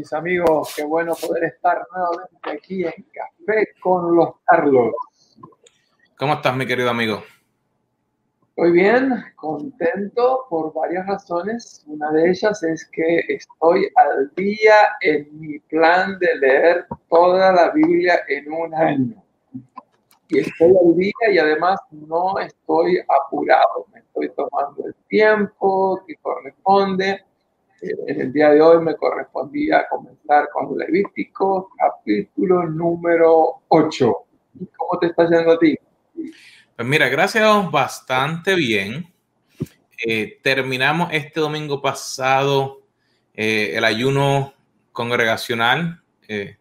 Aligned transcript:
mis 0.00 0.12
amigos? 0.14 0.72
Qué 0.74 0.82
bueno 0.82 1.14
poder 1.14 1.44
estar 1.44 1.86
nuevamente 1.94 2.50
aquí 2.50 2.84
en 2.84 3.06
Café 3.12 3.68
con 3.82 4.16
los 4.16 4.30
Carlos. 4.46 4.94
¿Cómo 6.16 6.34
estás, 6.34 6.56
mi 6.56 6.66
querido 6.66 6.88
amigo? 6.88 7.22
Estoy 8.48 8.72
bien, 8.72 9.12
contento 9.36 10.46
por 10.48 10.72
varias 10.72 11.06
razones. 11.06 11.84
Una 11.86 12.10
de 12.12 12.30
ellas 12.30 12.62
es 12.62 12.88
que 12.90 13.24
estoy 13.28 13.90
al 13.94 14.32
día 14.36 14.96
en 15.02 15.38
mi 15.38 15.58
plan 15.58 16.18
de 16.18 16.34
leer 16.36 16.86
toda 17.10 17.52
la 17.52 17.70
Biblia 17.70 18.20
en 18.28 18.50
un 18.50 18.74
año. 18.74 19.22
Y 20.28 20.38
estoy 20.38 20.72
al 20.82 20.96
día 20.96 21.30
y 21.30 21.38
además 21.38 21.78
no 21.90 22.38
estoy 22.38 23.00
apurado, 23.06 23.86
me 23.92 24.00
estoy 24.00 24.30
tomando 24.30 24.86
el 24.86 24.94
tiempo 25.08 26.02
que 26.06 26.14
corresponde. 26.22 27.22
Eh, 27.82 27.88
En 28.06 28.20
el 28.20 28.32
día 28.32 28.50
de 28.50 28.60
hoy 28.60 28.82
me 28.82 28.96
correspondía 28.96 29.86
comenzar 29.88 30.48
con 30.52 30.76
Levítico, 30.76 31.70
capítulo 31.76 32.64
número 32.66 33.62
8. 33.68 34.16
¿Y 34.60 34.66
cómo 34.66 34.98
te 35.00 35.06
está 35.06 35.28
yendo 35.28 35.52
a 35.52 35.58
ti? 35.58 35.76
Pues 36.76 36.88
mira, 36.88 37.08
gracias 37.08 37.70
bastante 37.70 38.54
bien. 38.54 39.12
Eh, 40.06 40.38
terminamos 40.42 41.10
este 41.12 41.40
domingo 41.40 41.82
pasado 41.82 42.80
eh, 43.34 43.76
el 43.76 43.84
ayuno 43.84 44.54
congregacional. 44.92 46.02
Eh, 46.28 46.56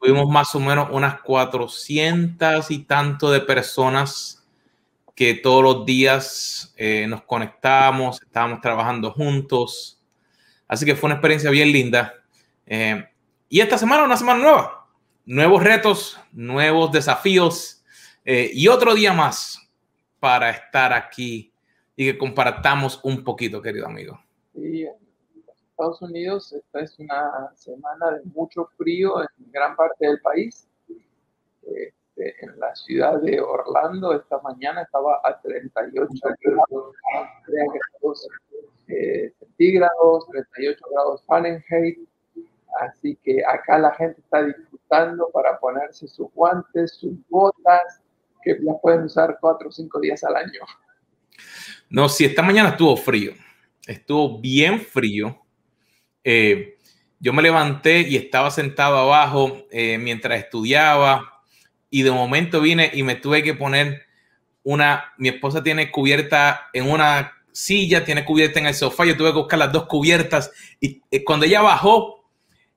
tuvimos 0.00 0.28
más 0.28 0.54
o 0.54 0.60
menos 0.60 0.88
unas 0.90 1.20
400 1.22 2.70
y 2.70 2.84
tanto 2.84 3.30
de 3.30 3.40
personas 3.40 4.46
que 5.14 5.34
todos 5.34 5.62
los 5.62 5.86
días 5.86 6.74
eh, 6.76 7.06
nos 7.06 7.22
conectábamos, 7.22 8.20
estábamos 8.20 8.60
trabajando 8.60 9.12
juntos. 9.12 10.01
Así 10.72 10.86
que 10.86 10.96
fue 10.96 11.08
una 11.08 11.16
experiencia 11.16 11.50
bien 11.50 11.70
linda. 11.70 12.14
Eh, 12.64 13.06
y 13.50 13.60
esta 13.60 13.76
semana 13.76 14.04
una 14.04 14.16
semana 14.16 14.40
nueva. 14.40 14.88
Nuevos 15.26 15.62
retos, 15.62 16.18
nuevos 16.32 16.90
desafíos 16.90 17.84
eh, 18.24 18.48
y 18.54 18.68
otro 18.68 18.94
día 18.94 19.12
más 19.12 19.70
para 20.18 20.48
estar 20.48 20.94
aquí 20.94 21.52
y 21.94 22.10
que 22.10 22.16
compartamos 22.16 23.04
un 23.04 23.22
poquito, 23.22 23.60
querido 23.60 23.84
amigo. 23.84 24.18
Sí, 24.54 24.84
en 24.84 24.94
Estados 25.68 26.00
Unidos 26.00 26.50
esta 26.54 26.80
es 26.80 26.98
una 26.98 27.52
semana 27.54 28.12
de 28.12 28.22
mucho 28.34 28.70
frío 28.78 29.20
en 29.20 29.52
gran 29.52 29.76
parte 29.76 30.06
del 30.06 30.22
país. 30.22 30.66
Este, 31.66 32.46
en 32.46 32.58
la 32.58 32.74
ciudad 32.76 33.20
de 33.20 33.42
Orlando 33.42 34.14
esta 34.14 34.40
mañana 34.40 34.80
estaba 34.80 35.20
a 35.22 35.38
38 35.38 36.14
grados, 36.40 36.96
eh, 38.88 39.32
centígrados, 39.38 40.26
38 40.30 40.84
grados 40.90 41.22
Fahrenheit. 41.26 41.98
Así 42.80 43.18
que 43.22 43.44
acá 43.44 43.78
la 43.78 43.94
gente 43.94 44.20
está 44.20 44.44
disfrutando 44.44 45.28
para 45.32 45.58
ponerse 45.58 46.08
sus 46.08 46.32
guantes, 46.32 46.94
sus 46.94 47.12
botas, 47.28 48.00
que 48.42 48.56
las 48.60 48.76
pueden 48.80 49.02
usar 49.02 49.38
cuatro 49.40 49.68
o 49.68 49.72
cinco 49.72 50.00
días 50.00 50.24
al 50.24 50.36
año. 50.36 50.60
No, 51.88 52.08
si 52.08 52.24
esta 52.24 52.42
mañana 52.42 52.70
estuvo 52.70 52.96
frío, 52.96 53.32
estuvo 53.86 54.40
bien 54.40 54.80
frío. 54.80 55.38
Eh, 56.24 56.78
yo 57.20 57.32
me 57.32 57.42
levanté 57.42 58.00
y 58.00 58.16
estaba 58.16 58.50
sentado 58.50 58.96
abajo 58.96 59.66
eh, 59.70 59.98
mientras 59.98 60.40
estudiaba 60.40 61.44
y 61.90 62.02
de 62.02 62.10
momento 62.10 62.60
vine 62.60 62.90
y 62.92 63.02
me 63.02 63.14
tuve 63.14 63.42
que 63.42 63.54
poner 63.54 64.02
una, 64.64 65.12
mi 65.18 65.28
esposa 65.28 65.62
tiene 65.62 65.90
cubierta 65.90 66.68
en 66.72 66.90
una 66.90 67.32
silla, 67.52 68.04
tiene 68.04 68.24
cubierta 68.24 68.58
en 68.58 68.66
el 68.66 68.74
sofá, 68.74 69.04
yo 69.04 69.16
tuve 69.16 69.30
que 69.30 69.38
buscar 69.38 69.58
las 69.58 69.72
dos 69.72 69.86
cubiertas 69.86 70.50
y 70.80 71.02
eh, 71.10 71.22
cuando 71.22 71.46
ella 71.46 71.60
bajó, 71.60 72.24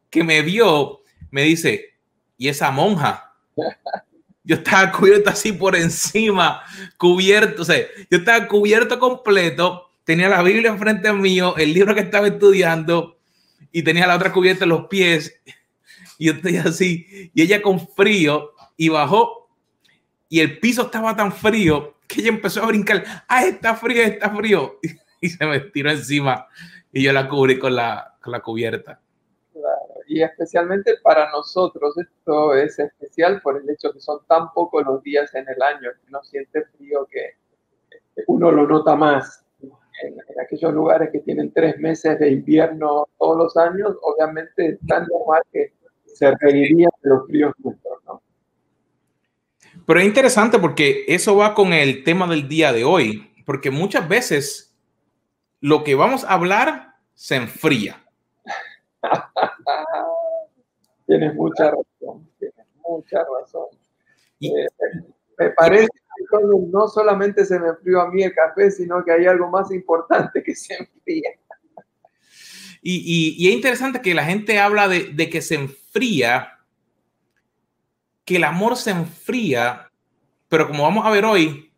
que 0.09 0.23
me 0.23 0.41
vio, 0.41 1.01
me 1.31 1.43
dice, 1.43 1.95
¿y 2.37 2.47
esa 2.47 2.71
monja? 2.71 3.33
Yo 4.43 4.57
estaba 4.57 4.91
cubierto 4.91 5.29
así 5.29 5.51
por 5.53 5.75
encima, 5.75 6.61
cubierto, 6.97 7.63
o 7.63 7.65
sea, 7.65 7.79
yo 8.09 8.19
estaba 8.19 8.47
cubierto 8.47 8.99
completo, 8.99 9.89
tenía 10.03 10.29
la 10.29 10.43
Biblia 10.43 10.69
enfrente 10.69 11.11
mío, 11.13 11.55
el 11.57 11.73
libro 11.73 11.95
que 11.95 12.01
estaba 12.01 12.27
estudiando 12.27 13.17
y 13.71 13.81
tenía 13.81 14.05
la 14.05 14.15
otra 14.15 14.31
cubierta 14.31 14.65
en 14.65 14.69
los 14.69 14.87
pies 14.87 15.41
y 16.17 16.25
yo 16.25 16.33
estoy 16.33 16.57
así, 16.57 17.31
y 17.33 17.41
ella 17.41 17.61
con 17.61 17.87
frío 17.89 18.51
y 18.77 18.89
bajó 18.89 19.49
y 20.29 20.39
el 20.39 20.59
piso 20.59 20.83
estaba 20.83 21.15
tan 21.15 21.31
frío 21.31 21.94
que 22.07 22.21
ella 22.21 22.29
empezó 22.29 22.63
a 22.63 22.67
brincar, 22.67 23.03
ah, 23.27 23.45
está 23.45 23.75
frío, 23.75 24.01
está 24.03 24.29
frío, 24.29 24.79
y 25.21 25.29
se 25.29 25.45
me 25.45 25.59
tiró 25.59 25.91
encima 25.91 26.47
y 26.91 27.03
yo 27.03 27.11
la 27.11 27.27
cubrí 27.27 27.59
con 27.59 27.75
la, 27.75 28.15
con 28.21 28.31
la 28.31 28.39
cubierta. 28.39 29.01
Y 30.07 30.21
especialmente 30.21 30.95
para 31.03 31.29
nosotros 31.31 31.97
esto 31.97 32.53
es 32.53 32.77
especial 32.79 33.41
por 33.41 33.57
el 33.57 33.69
hecho 33.69 33.91
que 33.91 33.99
son 33.99 34.19
tan 34.27 34.53
pocos 34.53 34.85
los 34.85 35.01
días 35.03 35.33
en 35.33 35.45
el 35.49 35.61
año 35.61 35.89
que 35.91 36.07
uno 36.07 36.23
siente 36.23 36.63
frío 36.77 37.05
que 37.09 37.33
uno 38.27 38.51
lo 38.51 38.67
nota 38.67 38.95
más. 38.95 39.43
En, 40.03 40.15
aquellos 40.41 40.73
lugares 40.73 41.09
que 41.11 41.19
tienen 41.19 41.51
tres 41.51 41.77
meses 41.79 42.19
de 42.19 42.29
invierno 42.29 43.07
todos 43.17 43.37
los 43.37 43.57
años, 43.57 43.97
obviamente 44.01 44.67
es 44.67 44.79
tan 44.87 45.07
normal 45.07 45.41
que 45.51 45.73
se 46.05 46.33
reirían 46.39 46.91
de 47.01 47.09
los 47.09 47.27
fríos 47.27 47.53
nuestros, 47.59 48.03
¿no? 48.05 48.21
Pero 49.85 49.99
es 49.99 50.05
interesante 50.05 50.57
porque 50.57 51.05
eso 51.07 51.35
va 51.35 51.53
con 51.53 51.73
el 51.73 52.03
tema 52.03 52.27
del 52.27 52.47
día 52.47 52.73
de 52.73 52.83
hoy, 52.83 53.31
porque 53.45 53.69
muchas 53.69 54.07
veces 54.07 54.75
lo 55.61 55.83
que 55.83 55.95
vamos 55.95 56.23
a 56.23 56.33
hablar 56.33 56.95
se 57.13 57.35
enfría. 57.35 58.03
tienes 61.07 61.35
mucha 61.35 61.65
razón, 61.65 62.27
tienes 62.39 62.65
mucha 62.87 63.19
razón. 63.19 63.67
Eh, 64.41 64.49
me 65.37 65.49
parece 65.51 65.87
que 65.87 66.37
no 66.71 66.87
solamente 66.87 67.45
se 67.45 67.59
me 67.59 67.69
enfrió 67.69 68.01
a 68.01 68.09
mí 68.09 68.23
el 68.23 68.33
café, 68.33 68.71
sino 68.71 69.03
que 69.03 69.11
hay 69.11 69.27
algo 69.27 69.49
más 69.49 69.71
importante 69.71 70.41
que 70.41 70.55
se 70.55 70.75
enfría. 70.75 71.29
Y, 72.81 73.35
y, 73.37 73.47
es 73.47 73.55
interesante 73.55 74.01
que 74.01 74.13
la 74.13 74.23
gente 74.23 74.59
habla 74.59 74.87
de, 74.87 75.05
de 75.05 75.29
que 75.29 75.41
se 75.41 75.55
enfría 75.55 76.54
que 78.25 78.37
el 78.37 78.43
amor 78.43 78.75
se 78.75 78.91
enfría, 78.91 79.91
pero 80.49 80.67
como 80.67 80.83
vamos 80.83 81.05
a 81.05 81.11
ver 81.11 81.25
hoy, 81.25 81.71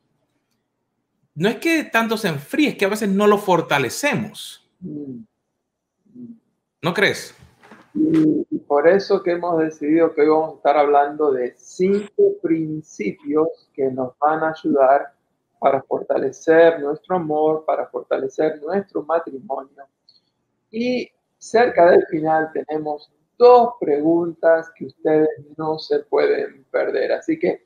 no 1.36 1.50
es 1.50 1.58
que 1.58 1.84
tanto 1.84 2.18
se 2.18 2.30
enfríe, 2.30 2.70
es 2.70 2.78
que 2.78 2.86
a 2.86 2.90
veces 2.90 3.10
no 3.10 3.28
lo 3.28 3.38
fortalecemos. 3.38 4.68
¿No 6.82 6.94
crees? 6.94 7.36
Y, 7.94 8.58
por 8.68 8.88
eso 8.88 9.24
que 9.24 9.32
hemos 9.32 9.60
decidido 9.60 10.14
que 10.14 10.22
hoy 10.22 10.30
vamos 10.30 10.54
a 10.54 10.56
estar 10.58 10.78
hablando 10.78 11.32
de 11.32 11.54
cinco 11.58 12.34
principios 12.42 13.70
que 13.74 13.90
nos 13.92 14.18
van 14.20 14.44
a 14.44 14.50
ayudar 14.50 15.14
para 15.60 15.82
fortalecer 15.84 16.80
nuestro 16.82 17.16
amor, 17.16 17.64
para 17.66 17.88
fortalecer 17.88 18.62
nuestro 18.62 19.04
matrimonio. 19.04 19.84
Y 20.70 21.10
cerca 21.38 21.90
del 21.92 22.06
final 22.08 22.52
tenemos 22.54 23.12
dos 23.38 23.74
preguntas 23.80 24.72
que 24.76 24.86
ustedes 24.86 25.30
no 25.58 25.78
se 25.78 26.00
pueden 26.00 26.66
perder. 26.72 27.12
Así 27.14 27.38
que 27.40 27.64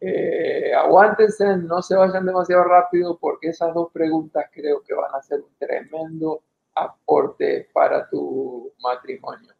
eh, 0.00 0.72
aguántense, 0.74 1.56
no 1.56 1.80
se 1.82 1.96
vayan 1.96 2.26
demasiado 2.26 2.64
rápido 2.64 3.18
porque 3.18 3.48
esas 3.48 3.72
dos 3.74 3.90
preguntas 3.92 4.46
creo 4.52 4.82
que 4.82 4.94
van 4.94 5.14
a 5.14 5.22
ser 5.22 5.40
un 5.40 5.54
tremendo 5.58 6.42
aporte 6.74 7.68
para 7.72 8.08
tu 8.08 8.72
matrimonio. 8.82 9.52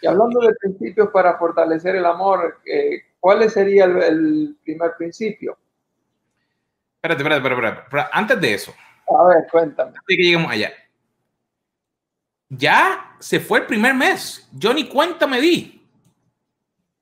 Y 0.00 0.06
hablando 0.08 0.40
de 0.40 0.54
principios 0.54 1.10
para 1.10 1.38
fortalecer 1.38 1.94
el 1.94 2.06
amor, 2.06 2.58
eh, 2.66 3.02
¿cuál 3.20 3.48
sería 3.48 3.84
el, 3.84 4.56
primer 4.64 4.96
principio? 4.96 5.56
Espérate, 6.96 7.22
espérate, 7.22 7.48
espérate, 7.48 7.80
espérate, 7.82 8.10
Antes 8.12 8.40
de 8.40 8.54
eso. 8.54 8.72
A 9.16 9.28
ver, 9.28 9.46
cuéntame. 9.50 9.90
Antes 9.90 10.02
de 10.08 10.16
que 10.16 10.22
lleguemos 10.22 10.50
allá 10.50 10.72
ya 12.56 13.16
se 13.18 13.40
fue 13.40 13.60
el 13.60 13.66
primer 13.66 13.94
mes. 13.94 14.46
Yo 14.52 14.74
ni 14.74 14.88
cuenta 14.88 15.26
me 15.26 15.40
di. 15.40 15.82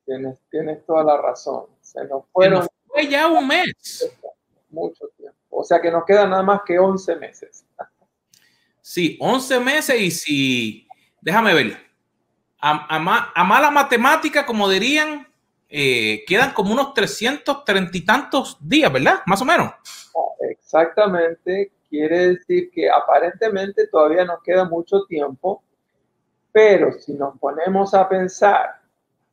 Tienes, 0.05 0.39
tienes 0.49 0.85
toda 0.85 1.03
la 1.03 1.17
razón. 1.17 1.65
Se 1.81 2.03
nos 2.05 2.25
fueron. 2.31 2.67
fue 2.87 3.07
ya 3.07 3.27
un 3.27 3.47
mes. 3.47 4.09
Mucho 4.69 5.07
tiempo. 5.17 5.37
O 5.49 5.63
sea 5.63 5.81
que 5.81 5.91
nos 5.91 6.05
quedan 6.05 6.29
nada 6.29 6.43
más 6.43 6.61
que 6.65 6.79
11 6.79 7.15
meses. 7.17 7.65
Sí, 8.79 9.17
11 9.19 9.59
meses 9.59 10.01
y 10.01 10.11
si, 10.11 10.87
déjame 11.19 11.53
ver, 11.53 11.77
a, 12.59 12.95
a, 12.95 13.43
mala 13.43 13.71
matemática, 13.71 14.45
como 14.45 14.69
dirían, 14.69 15.27
eh, 15.67 16.23
quedan 16.25 16.53
como 16.53 16.73
unos 16.73 16.93
330 16.93 17.97
y 17.97 18.01
tantos 18.01 18.57
días, 18.61 18.91
¿verdad? 18.91 19.21
Más 19.25 19.41
o 19.41 19.45
menos. 19.45 19.71
Exactamente, 20.49 21.71
Quiere 21.91 22.29
decir 22.29 22.71
que 22.71 22.89
aparentemente 22.89 23.85
todavía 23.87 24.23
nos 24.23 24.41
queda 24.41 24.63
mucho 24.63 25.03
tiempo, 25.07 25.61
pero 26.49 26.93
si 26.93 27.15
nos 27.15 27.37
ponemos 27.37 27.93
a 27.93 28.07
pensar 28.07 28.79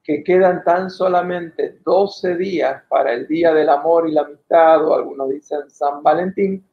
que 0.03 0.25
quedan 0.25 0.65
tan 0.65 0.91
solamente 0.91 1.79
12 1.85 2.35
días 2.35 2.83
para 2.89 3.13
el 3.13 3.29
Día 3.29 3.55
del 3.55 3.69
Amor 3.69 4.09
y 4.09 4.13
la 4.13 4.23
Amistad, 4.23 4.85
o 4.85 4.93
algunos 4.93 5.29
dicen 5.29 5.71
San 5.71 6.03
Valentín, 6.03 6.67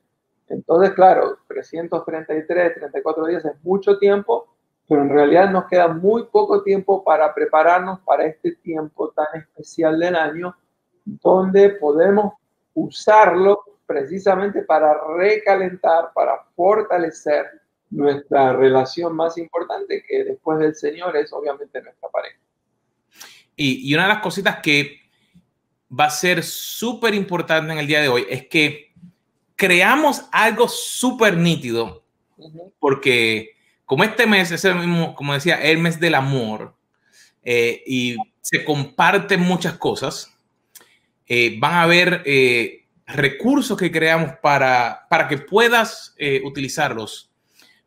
entonces, 0.48 0.92
claro, 0.96 1.38
333, 1.48 2.74
34 2.74 3.26
días 3.28 3.46
es 3.46 3.64
mucho 3.64 4.00
tiempo, 4.00 4.48
pero 4.90 5.04
en 5.04 5.10
realidad 5.10 5.52
nos 5.52 5.66
queda 5.66 5.88
muy 5.88 6.24
poco 6.24 6.64
tiempo 6.64 7.04
para 7.04 7.32
prepararnos 7.32 8.00
para 8.00 8.26
este 8.26 8.56
tiempo 8.56 9.12
tan 9.12 9.28
especial 9.40 10.00
del 10.00 10.16
año, 10.16 10.56
donde 11.06 11.70
podemos 11.70 12.34
usarlo 12.74 13.75
precisamente 13.86 14.62
para 14.64 14.96
recalentar, 15.18 16.12
para 16.14 16.44
fortalecer 16.56 17.46
nuestra 17.90 18.54
relación 18.54 19.16
más 19.16 19.38
importante, 19.38 20.04
que 20.08 20.24
después 20.24 20.60
del 20.60 20.76
Señor 20.76 21.16
es 21.18 21.32
obviamente 21.32 21.82
nuestra 21.82 22.10
pareja. 22.10 22.38
Y, 23.56 23.94
una 23.94 24.04
de 24.04 24.10
las 24.10 24.22
cositas 24.22 24.60
que 24.62 25.00
va 25.98 26.06
a 26.06 26.10
ser 26.10 26.44
súper 26.44 27.14
importante 27.14 27.72
en 27.72 27.80
el 27.80 27.88
día 27.88 28.02
de 28.02 28.10
hoy 28.10 28.26
es 28.30 28.48
que 28.48 28.94
creamos 29.56 30.28
algo 30.32 30.68
súper 30.68 31.38
nítido, 31.38 32.04
porque 32.80 33.52
como 33.86 34.04
este 34.04 34.28
mes 34.28 34.52
es 34.52 34.66
el 34.66 34.76
mismo, 34.76 35.16
como 35.16 35.34
decía, 35.34 35.56
el 35.62 35.78
mes 35.78 36.00
del 36.00 36.16
amor, 36.16 36.76
eh, 37.44 37.84
y 37.86 38.18
se 38.42 38.66
comparten 38.66 39.40
muchas 39.40 39.78
cosas, 39.78 40.36
eh, 41.28 41.58
van 41.60 41.74
a 41.74 41.84
haber 41.84 42.24
eh, 42.26 42.85
recursos 43.06 43.78
que 43.78 43.92
creamos 43.92 44.32
para, 44.42 45.06
para 45.10 45.28
que 45.28 45.38
puedas 45.38 46.16
eh, 46.18 46.42
utilizarlos, 46.44 47.32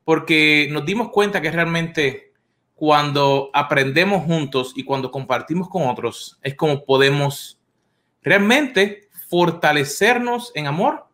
porque 0.04 0.68
nos 0.70 0.84
dimos 0.84 1.10
cuenta 1.10 1.40
que 1.40 1.50
realmente 1.50 2.32
cuando 2.74 3.50
aprendemos 3.52 4.24
juntos 4.24 4.72
y 4.76 4.84
cuando 4.84 5.10
compartimos 5.10 5.68
con 5.68 5.88
otros, 5.88 6.38
es 6.42 6.54
como 6.54 6.84
podemos 6.84 7.60
realmente 8.22 9.08
fortalecernos 9.28 10.52
en 10.54 10.68
amor 10.68 11.06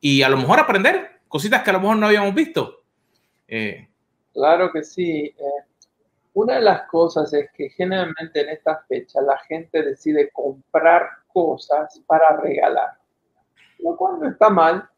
y 0.00 0.22
a 0.22 0.28
lo 0.28 0.38
mejor 0.38 0.60
aprender 0.60 1.20
cositas 1.28 1.62
que 1.62 1.70
a 1.70 1.74
lo 1.74 1.80
mejor 1.80 1.96
no 1.98 2.06
habíamos 2.06 2.34
visto. 2.34 2.82
Eh, 3.46 3.88
claro 4.32 4.72
que 4.72 4.82
sí. 4.82 5.26
Eh, 5.26 5.64
una 6.32 6.54
de 6.54 6.62
las 6.62 6.88
cosas 6.88 7.32
es 7.34 7.50
que 7.52 7.68
generalmente 7.70 8.40
en 8.40 8.48
estas 8.48 8.86
fechas 8.88 9.22
la 9.24 9.38
gente 9.40 9.82
decide 9.82 10.30
comprar 10.32 11.08
cosas 11.28 12.00
para 12.06 12.36
regalar 12.38 13.03
lo 13.78 13.96
cual 13.96 14.20
no 14.20 14.28
está 14.28 14.50
mal, 14.50 14.88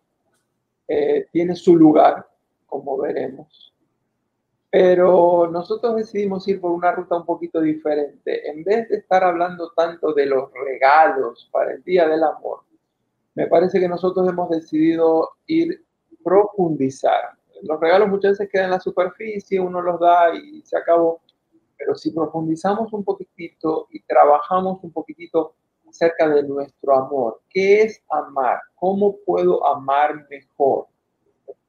eh, 0.89 1.27
tiene 1.33 1.55
su 1.55 1.77
lugar, 1.77 2.27
como 2.67 2.97
veremos. 2.99 3.75
Pero 4.71 5.49
nosotros 5.51 5.97
decidimos 5.97 6.47
ir 6.49 6.61
por 6.61 6.71
una 6.73 6.93
ruta 6.93 7.17
un 7.17 7.25
poquito 7.25 7.61
diferente. 7.61 8.49
En 8.51 8.63
vez 8.63 8.89
de 8.89 8.97
estar 8.97 9.25
hablando 9.25 9.73
tanto 9.73 10.13
de 10.13 10.27
los 10.27 10.53
regalos 10.53 11.49
para 11.51 11.73
el 11.73 11.83
Día 11.83 12.07
del 12.09 12.23
Amor, 12.23 12.61
me 13.35 13.47
parece 13.47 13.81
que 13.81 13.89
nosotros 13.89 14.29
hemos 14.29 14.51
decidido 14.51 15.31
ir 15.47 15.85
profundizar. 16.23 17.37
Los 17.63 17.81
regalos 17.81 18.09
muchas 18.09 18.33
veces 18.33 18.49
quedan 18.51 18.67
en 18.67 18.71
la 18.73 18.81
superficie, 18.81 19.61
uno 19.61 19.81
los 19.81 20.01
da 20.01 20.35
y 20.35 20.63
se 20.63 20.77
acabó. 20.77 21.21
Pero 21.77 21.95
si 21.95 22.11
profundizamos 22.11 22.93
un 22.93 23.05
poquitito 23.05 23.87
y 23.91 24.03
trabajamos 24.03 24.83
un 24.83 24.93
poquitito 24.93 25.55
acerca 25.97 26.29
de 26.29 26.43
nuestro 26.43 26.95
amor, 26.95 27.41
¿qué 27.49 27.83
es 27.83 28.03
amar? 28.11 28.59
¿Cómo 28.75 29.17
puedo 29.25 29.67
amar 29.67 30.27
mejor? 30.29 30.87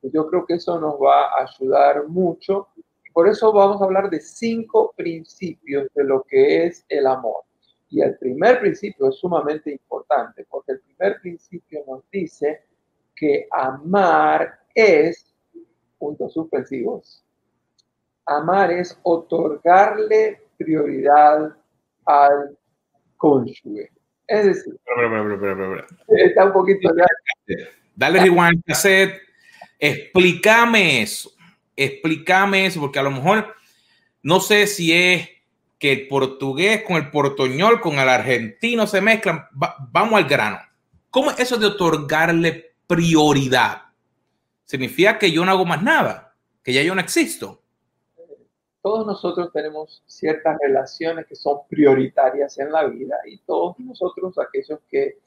Yo 0.01 0.27
creo 0.27 0.45
que 0.45 0.55
eso 0.55 0.79
nos 0.79 0.95
va 0.95 1.27
a 1.27 1.43
ayudar 1.43 2.07
mucho. 2.07 2.67
Por 3.13 3.27
eso 3.27 3.51
vamos 3.51 3.81
a 3.81 3.85
hablar 3.85 4.09
de 4.09 4.19
cinco 4.19 4.93
principios 4.95 5.87
de 5.95 6.03
lo 6.03 6.23
que 6.23 6.65
es 6.65 6.85
el 6.89 7.07
amor. 7.07 7.43
Y 7.89 8.01
el 8.01 8.17
primer 8.17 8.59
principio 8.59 9.07
es 9.07 9.15
sumamente 9.15 9.71
importante, 9.71 10.45
porque 10.49 10.73
el 10.73 10.81
primer 10.81 11.21
principio 11.21 11.83
nos 11.87 12.03
dice 12.11 12.65
que 13.15 13.47
amar 13.51 14.59
es, 14.75 15.33
puntos 15.97 16.33
suspensivos, 16.33 17.23
amar 18.25 18.71
es 18.71 18.99
otorgarle 19.03 20.41
prioridad 20.57 21.55
al 22.05 22.57
cónyuge. 23.15 23.96
Es 24.27 24.45
decir, 24.45 24.77
está 26.07 26.45
un 26.45 26.53
poquito 26.53 26.89
Dale 27.95 28.19
rewind 28.19 28.63
cassette, 28.65 29.21
explícame 29.79 31.01
eso, 31.01 31.31
explícame 31.75 32.65
eso, 32.65 32.79
porque 32.81 32.99
a 32.99 33.03
lo 33.03 33.11
mejor 33.11 33.55
no 34.21 34.39
sé 34.39 34.67
si 34.67 34.93
es 34.93 35.29
que 35.79 35.91
el 35.93 36.07
portugués 36.07 36.83
con 36.83 36.97
el 36.97 37.09
portoñol, 37.09 37.79
con 37.79 37.99
el 37.99 38.09
argentino 38.09 38.87
se 38.87 39.01
mezclan. 39.01 39.47
vamos 39.91 40.15
al 40.15 40.27
grano. 40.27 40.59
¿Cómo 41.09 41.31
es 41.31 41.39
eso 41.39 41.57
de 41.57 41.67
otorgarle 41.67 42.75
prioridad? 42.85 43.83
Significa 44.65 45.17
que 45.17 45.31
yo 45.31 45.45
no 45.45 45.51
hago 45.51 45.65
más 45.65 45.81
nada, 45.81 46.35
que 46.63 46.73
ya 46.73 46.81
yo 46.81 46.93
no 46.93 47.01
existo. 47.01 47.63
Todos 48.87 49.05
nosotros 49.05 49.51
tenemos 49.51 50.01
ciertas 50.05 50.57
relaciones 50.61 51.25
que 51.27 51.35
son 51.35 51.59
prioritarias 51.67 52.57
en 52.57 52.71
la 52.71 52.85
vida 52.85 53.17
y 53.25 53.37
todos 53.39 53.77
nosotros, 53.79 54.39
aquellos 54.39 54.79
que 54.89 55.19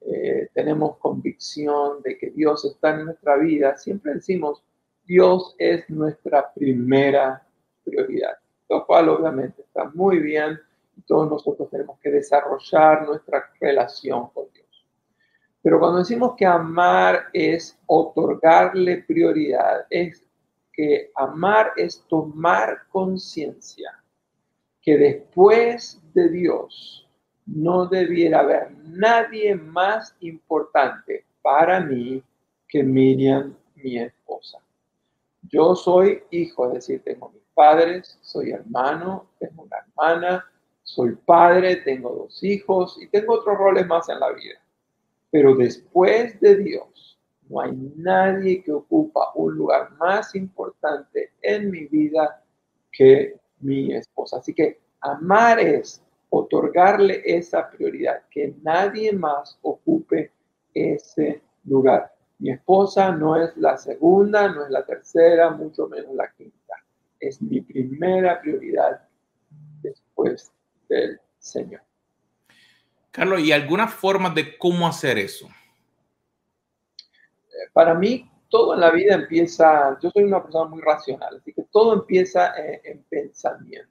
eh, 0.00 0.48
tenemos 0.54 0.96
convicción 0.96 2.00
de 2.02 2.16
que 2.16 2.30
Dios 2.30 2.64
está 2.64 2.94
en 2.94 3.04
nuestra 3.04 3.36
vida, 3.36 3.76
siempre 3.76 4.14
decimos, 4.14 4.62
Dios 5.04 5.54
es 5.58 5.90
nuestra 5.90 6.54
primera 6.54 7.46
prioridad 7.84 8.38
lo 8.72 8.86
cual 8.86 9.10
obviamente 9.10 9.60
está 9.60 9.84
muy 9.92 10.18
bien 10.18 10.58
y 10.96 11.02
todos 11.02 11.28
nosotros 11.28 11.68
tenemos 11.68 11.98
que 12.00 12.10
desarrollar 12.10 13.06
nuestra 13.06 13.50
relación 13.60 14.30
con 14.30 14.46
Dios. 14.54 14.86
Pero 15.60 15.78
cuando 15.78 15.98
decimos 15.98 16.34
que 16.38 16.46
amar 16.46 17.26
es 17.34 17.78
otorgarle 17.84 19.04
prioridad, 19.06 19.84
es 19.90 20.24
que 20.72 21.10
amar 21.16 21.72
es 21.76 22.04
tomar 22.08 22.86
conciencia 22.90 24.02
que 24.80 24.96
después 24.96 26.00
de 26.12 26.28
Dios 26.28 27.08
no 27.46 27.86
debiera 27.86 28.40
haber 28.40 28.72
nadie 28.84 29.54
más 29.54 30.16
importante 30.20 31.24
para 31.40 31.80
mí 31.80 32.22
que 32.68 32.82
Miriam, 32.82 33.54
mi 33.76 33.98
esposa. 33.98 34.58
Yo 35.42 35.74
soy 35.74 36.22
hijo, 36.30 36.68
es 36.68 36.74
decir, 36.74 37.02
tengo 37.04 37.30
mi 37.30 37.40
padres, 37.54 38.18
soy 38.22 38.52
hermano, 38.52 39.26
tengo 39.38 39.64
una 39.64 39.76
hermana, 39.78 40.44
soy 40.82 41.14
padre, 41.26 41.76
tengo 41.76 42.10
dos 42.10 42.42
hijos 42.42 42.98
y 43.00 43.08
tengo 43.08 43.34
otros 43.34 43.58
roles 43.58 43.86
más 43.86 44.08
en 44.08 44.20
la 44.20 44.32
vida. 44.32 44.60
Pero 45.30 45.54
después 45.54 46.40
de 46.40 46.56
Dios, 46.56 47.11
no 47.52 47.60
hay 47.60 47.72
nadie 47.96 48.62
que 48.62 48.72
ocupa 48.72 49.30
un 49.34 49.54
lugar 49.54 49.92
más 49.98 50.34
importante 50.34 51.32
en 51.42 51.70
mi 51.70 51.84
vida 51.84 52.42
que 52.90 53.36
mi 53.60 53.94
esposa. 53.94 54.38
Así 54.38 54.54
que 54.54 54.80
amar 55.00 55.60
es 55.60 56.02
otorgarle 56.30 57.22
esa 57.24 57.70
prioridad, 57.70 58.22
que 58.30 58.54
nadie 58.62 59.12
más 59.12 59.58
ocupe 59.62 60.32
ese 60.72 61.42
lugar. 61.64 62.14
Mi 62.38 62.50
esposa 62.50 63.12
no 63.12 63.36
es 63.36 63.56
la 63.56 63.76
segunda, 63.76 64.48
no 64.48 64.64
es 64.64 64.70
la 64.70 64.84
tercera, 64.84 65.50
mucho 65.50 65.86
menos 65.88 66.14
la 66.14 66.32
quinta 66.32 66.62
es 67.22 67.40
mi 67.40 67.60
primera 67.60 68.40
prioridad 68.40 69.08
después 69.80 70.52
del 70.88 71.20
Señor. 71.38 71.80
Carlos, 73.10 73.40
¿y 73.40 73.52
alguna 73.52 73.86
forma 73.86 74.30
de 74.30 74.58
cómo 74.58 74.86
hacer 74.86 75.18
eso? 75.18 75.48
Eh, 77.62 77.70
para 77.72 77.94
mí, 77.94 78.28
todo 78.48 78.74
en 78.74 78.80
la 78.80 78.90
vida 78.90 79.14
empieza, 79.14 79.98
yo 80.00 80.10
soy 80.10 80.24
una 80.24 80.42
persona 80.42 80.68
muy 80.68 80.80
racional, 80.82 81.36
así 81.36 81.52
que 81.52 81.62
todo 81.70 81.94
empieza 81.94 82.52
en, 82.56 83.02
pensamiento. 83.04 83.88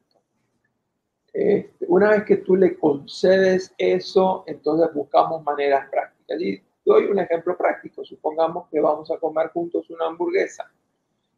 Este, 1.33 1.85
una 1.87 2.11
vez 2.11 2.23
que 2.25 2.37
tú 2.37 2.55
le 2.55 2.77
concedes 2.77 3.73
eso, 3.77 4.43
entonces 4.47 4.93
buscamos 4.93 5.43
maneras 5.43 5.89
prácticas. 5.89 6.41
Y 6.41 6.61
doy 6.85 7.05
un 7.05 7.19
ejemplo 7.19 7.57
práctico. 7.57 8.03
Supongamos 8.03 8.67
que 8.69 8.79
vamos 8.79 9.09
a 9.09 9.17
comer 9.17 9.47
juntos 9.49 9.89
una 9.89 10.07
hamburguesa 10.07 10.69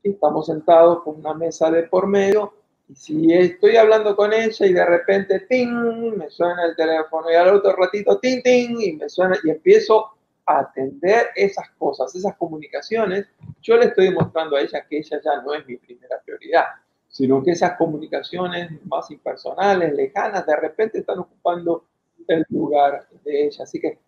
estamos 0.03 0.47
sentados 0.47 1.03
con 1.03 1.15
una 1.19 1.33
mesa 1.33 1.71
de 1.71 1.83
por 1.83 2.07
medio, 2.07 2.53
y 2.89 2.95
si 2.95 3.33
estoy 3.33 3.77
hablando 3.77 4.15
con 4.15 4.33
ella 4.33 4.65
y 4.65 4.73
de 4.73 4.85
repente, 4.85 5.39
ting, 5.41 6.17
me 6.17 6.29
suena 6.29 6.65
el 6.65 6.75
teléfono, 6.75 7.31
y 7.31 7.35
al 7.35 7.55
otro 7.55 7.73
ratito, 7.75 8.19
ting, 8.19 8.41
ting, 8.43 8.81
y 8.81 8.93
me 8.93 9.09
suena, 9.09 9.37
y 9.43 9.49
empiezo 9.49 10.12
atender 10.45 11.27
esas 11.35 11.69
cosas, 11.77 12.13
esas 12.15 12.35
comunicaciones, 12.35 13.27
yo 13.61 13.77
le 13.77 13.85
estoy 13.85 14.13
mostrando 14.13 14.55
a 14.55 14.61
ella 14.61 14.85
que 14.87 14.97
ella 14.97 15.21
ya 15.23 15.41
no 15.41 15.53
es 15.53 15.65
mi 15.65 15.77
primera 15.77 16.21
prioridad, 16.23 16.65
sino 17.07 17.43
que 17.43 17.51
esas 17.51 17.77
comunicaciones 17.77 18.71
más 18.85 19.09
impersonales, 19.11 19.93
lejanas, 19.93 20.45
de 20.45 20.55
repente 20.55 20.99
están 20.99 21.19
ocupando 21.19 21.85
el 22.27 22.45
lugar 22.49 23.07
de 23.23 23.45
ella. 23.45 23.63
Así 23.63 23.79
que 23.79 23.99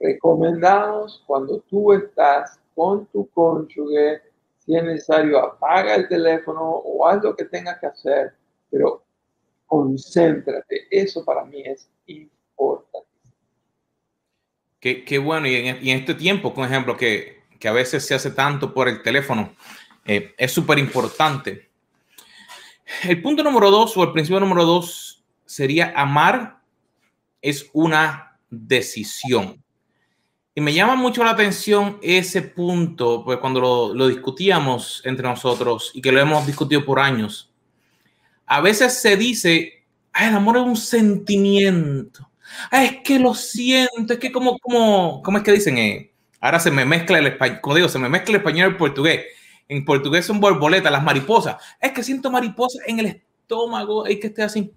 recomendamos 0.00 1.22
cuando 1.26 1.60
tú 1.60 1.92
estás 1.92 2.58
con 2.74 3.06
tu 3.06 3.28
cónyuge, 3.30 4.22
si 4.58 4.76
es 4.76 4.82
necesario, 4.82 5.38
apaga 5.38 5.94
el 5.94 6.08
teléfono 6.08 6.62
o 6.62 7.06
haz 7.06 7.22
lo 7.22 7.36
que 7.36 7.44
tengas 7.44 7.78
que 7.78 7.86
hacer, 7.86 8.34
pero 8.70 9.02
concéntrate. 9.66 10.86
Eso 10.90 11.24
para 11.24 11.44
mí 11.44 11.62
es 11.64 11.88
importante. 12.06 13.03
Qué, 14.84 15.16
bueno, 15.16 15.48
y 15.48 15.54
en, 15.54 15.88
este 15.98 16.12
tiempo, 16.12 16.52
por 16.52 16.66
ejemplo, 16.66 16.94
que, 16.94 17.42
a 17.64 17.72
veces 17.72 18.06
se 18.06 18.14
hace 18.14 18.30
tanto 18.32 18.74
por 18.74 18.86
el 18.86 19.00
teléfono, 19.00 19.54
eh, 20.04 20.34
es 20.36 20.52
súper 20.52 20.78
importante. 20.78 21.70
El 23.04 23.22
punto 23.22 23.42
número 23.42 23.70
dos 23.70 23.96
o 23.96 24.04
el 24.04 24.12
principio 24.12 24.38
número 24.40 24.66
dos 24.66 25.24
sería 25.46 25.94
amar 25.96 26.58
es 27.40 27.70
una 27.72 28.36
decisión. 28.50 29.64
Y 30.54 30.60
me 30.60 30.74
llama 30.74 30.96
mucho 30.96 31.24
la 31.24 31.30
atención 31.30 31.98
ese 32.02 32.42
punto, 32.42 33.24
pues 33.24 33.38
cuando 33.38 33.94
lo, 33.94 34.06
discutíamos 34.06 35.00
entre 35.06 35.26
nosotros 35.26 35.92
y 35.94 36.02
que 36.02 36.12
lo 36.12 36.20
hemos 36.20 36.46
discutido 36.46 36.84
por 36.84 37.00
años, 37.00 37.50
a 38.44 38.60
veces 38.60 39.00
se 39.00 39.16
dice, 39.16 39.86
Ay, 40.12 40.28
el 40.28 40.34
amor 40.34 40.58
es 40.58 40.62
un 40.64 40.76
sentimiento. 40.76 42.28
Ay, 42.70 42.86
es 42.86 42.96
que 43.02 43.18
lo 43.18 43.34
siento, 43.34 44.14
es 44.14 44.18
que 44.18 44.32
como, 44.32 44.58
como, 44.58 45.22
¿cómo 45.22 45.38
es 45.38 45.44
que 45.44 45.52
dicen? 45.52 45.78
Eh, 45.78 46.12
ahora 46.40 46.60
se 46.60 46.70
me 46.70 46.84
mezcla 46.84 47.18
el 47.18 47.26
español, 47.26 47.60
como 47.60 47.76
digo, 47.76 47.88
se 47.88 47.98
me 47.98 48.08
mezcla 48.08 48.34
el 48.34 48.40
español 48.40 48.68
y 48.68 48.70
el 48.72 48.76
portugués. 48.76 49.24
En 49.68 49.84
portugués 49.84 50.26
son 50.26 50.40
borboletas, 50.40 50.92
las 50.92 51.02
mariposas. 51.02 51.56
Es 51.80 51.92
que 51.92 52.02
siento 52.02 52.30
mariposas 52.30 52.86
en 52.86 52.98
el 52.98 53.06
estómago, 53.06 54.06
es 54.06 54.18
que 54.20 54.26
esté 54.26 54.42
así. 54.42 54.72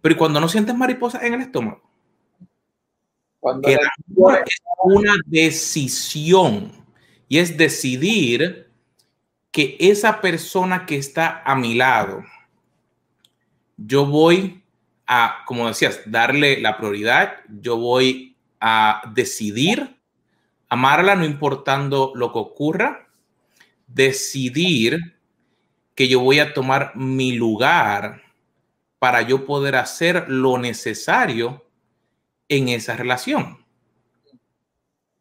Pero 0.00 0.16
cuando 0.16 0.40
no 0.40 0.48
sientes 0.48 0.74
mariposas 0.74 1.22
en 1.22 1.34
el 1.34 1.40
estómago? 1.40 1.82
Cuando 3.40 3.68
es 3.68 3.78
una 4.82 5.14
decisión 5.26 6.72
y 7.28 7.38
es 7.38 7.56
decidir 7.56 8.70
que 9.50 9.76
esa 9.80 10.20
persona 10.20 10.86
que 10.86 10.96
está 10.96 11.42
a 11.44 11.54
mi 11.54 11.74
lado, 11.74 12.22
yo 13.76 14.06
voy 14.06 14.62
a, 15.08 15.42
como 15.46 15.66
decías, 15.66 16.02
darle 16.06 16.60
la 16.60 16.76
prioridad, 16.76 17.38
yo 17.48 17.78
voy 17.78 18.36
a 18.60 19.02
decidir 19.14 19.98
amarla 20.68 21.14
no 21.14 21.24
importando 21.24 22.12
lo 22.14 22.32
que 22.32 22.38
ocurra, 22.38 23.08
decidir 23.86 25.16
que 25.94 26.08
yo 26.08 26.20
voy 26.20 26.38
a 26.38 26.52
tomar 26.52 26.94
mi 26.94 27.32
lugar 27.32 28.22
para 28.98 29.22
yo 29.22 29.46
poder 29.46 29.76
hacer 29.76 30.26
lo 30.28 30.58
necesario 30.58 31.66
en 32.48 32.68
esa 32.68 32.94
relación. 32.94 33.64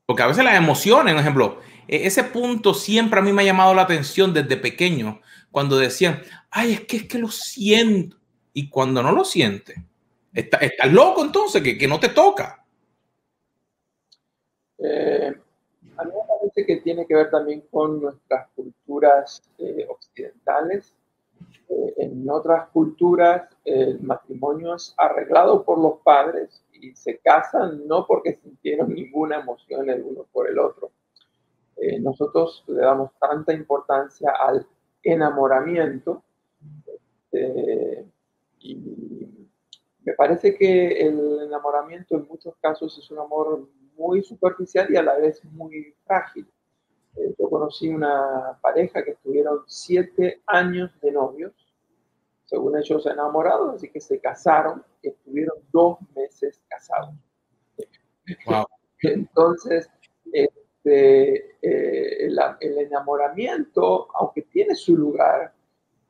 Porque 0.05 0.23
a 0.23 0.27
veces 0.27 0.43
las 0.43 0.55
emociones, 0.55 1.13
por 1.13 1.21
ejemplo, 1.21 1.61
e-, 1.87 2.07
ese 2.07 2.23
punto 2.23 2.73
siempre 2.73 3.19
a 3.19 3.23
mí 3.23 3.31
me 3.33 3.41
ha 3.41 3.45
llamado 3.45 3.73
la 3.73 3.83
atención 3.83 4.33
desde 4.33 4.57
pequeño, 4.57 5.21
cuando 5.51 5.77
decían, 5.77 6.21
ay, 6.51 6.73
es 6.73 6.81
que 6.81 6.97
es 6.97 7.03
que 7.03 7.19
lo 7.19 7.29
siento. 7.29 8.17
Y 8.57 8.71
cuando 8.71 9.03
no 9.03 9.11
lo 9.11 9.23
siente, 9.23 9.75
estás 10.33 10.63
está 10.63 10.87
loco 10.87 11.23
entonces, 11.23 11.61
que, 11.61 11.77
que, 11.77 11.87
no 11.87 11.99
te 11.99 12.09
toca. 12.09 12.65
Eh, 14.79 15.31
a 15.95 16.03
mí 16.03 16.11
me 16.11 16.27
parece 16.27 16.65
que 16.65 16.77
tiene 16.77 17.05
que 17.05 17.13
ver 17.13 17.29
también 17.29 17.61
con 17.69 18.01
nuestras 18.01 18.49
culturas 18.55 19.43
eh, 19.59 19.85
occidentales. 19.87 20.95
Eh, 21.69 21.93
en 21.97 22.27
otras 22.27 22.69
culturas 22.69 23.47
el 23.63 23.99
matrimonio 24.01 24.73
es 24.73 24.91
arreglado 24.97 25.63
por 25.63 25.77
los 25.77 25.99
padres 25.99 26.63
y 26.73 26.95
se 26.95 27.19
casan 27.19 27.87
no 27.87 28.07
porque 28.07 28.39
sintieron 28.41 28.91
ninguna 28.91 29.41
emoción 29.41 29.87
el 29.87 30.01
uno 30.01 30.25
por 30.33 30.49
el 30.49 30.57
otro. 30.57 30.89
Eh, 31.75 31.99
nosotros 31.99 32.63
le 32.65 32.81
damos 32.81 33.11
tanta 33.19 33.53
importancia 33.53 34.31
al 34.31 34.65
enamoramiento 35.03 36.23
y 38.71 39.47
me 40.03 40.13
parece 40.13 40.55
que 40.55 41.01
el 41.01 41.41
enamoramiento 41.43 42.15
en 42.15 42.27
muchos 42.27 42.55
casos 42.61 42.97
es 42.97 43.11
un 43.11 43.19
amor 43.19 43.67
muy 43.97 44.23
superficial 44.23 44.87
y 44.89 44.95
a 44.95 45.03
la 45.03 45.17
vez 45.17 45.43
muy 45.43 45.93
frágil. 46.05 46.47
Eh, 47.15 47.35
yo 47.37 47.49
conocí 47.49 47.89
una 47.89 48.57
pareja 48.61 49.03
que 49.03 49.11
estuvieron 49.11 49.63
siete 49.67 50.41
años 50.45 50.91
de 51.01 51.11
novios, 51.11 51.53
según 52.45 52.77
ellos 52.77 53.05
enamorados, 53.05 53.75
así 53.75 53.89
que 53.89 53.99
se 53.99 54.19
casaron 54.19 54.83
y 55.01 55.09
estuvieron 55.09 55.57
dos 55.71 55.97
meses 56.15 56.61
casados. 56.69 57.13
Entonces, 59.01 59.89
este, 60.31 61.57
eh, 61.61 62.29
el 62.61 62.77
enamoramiento, 62.77 64.07
aunque 64.15 64.43
tiene 64.43 64.73
su 64.75 64.95
lugar, 64.95 65.53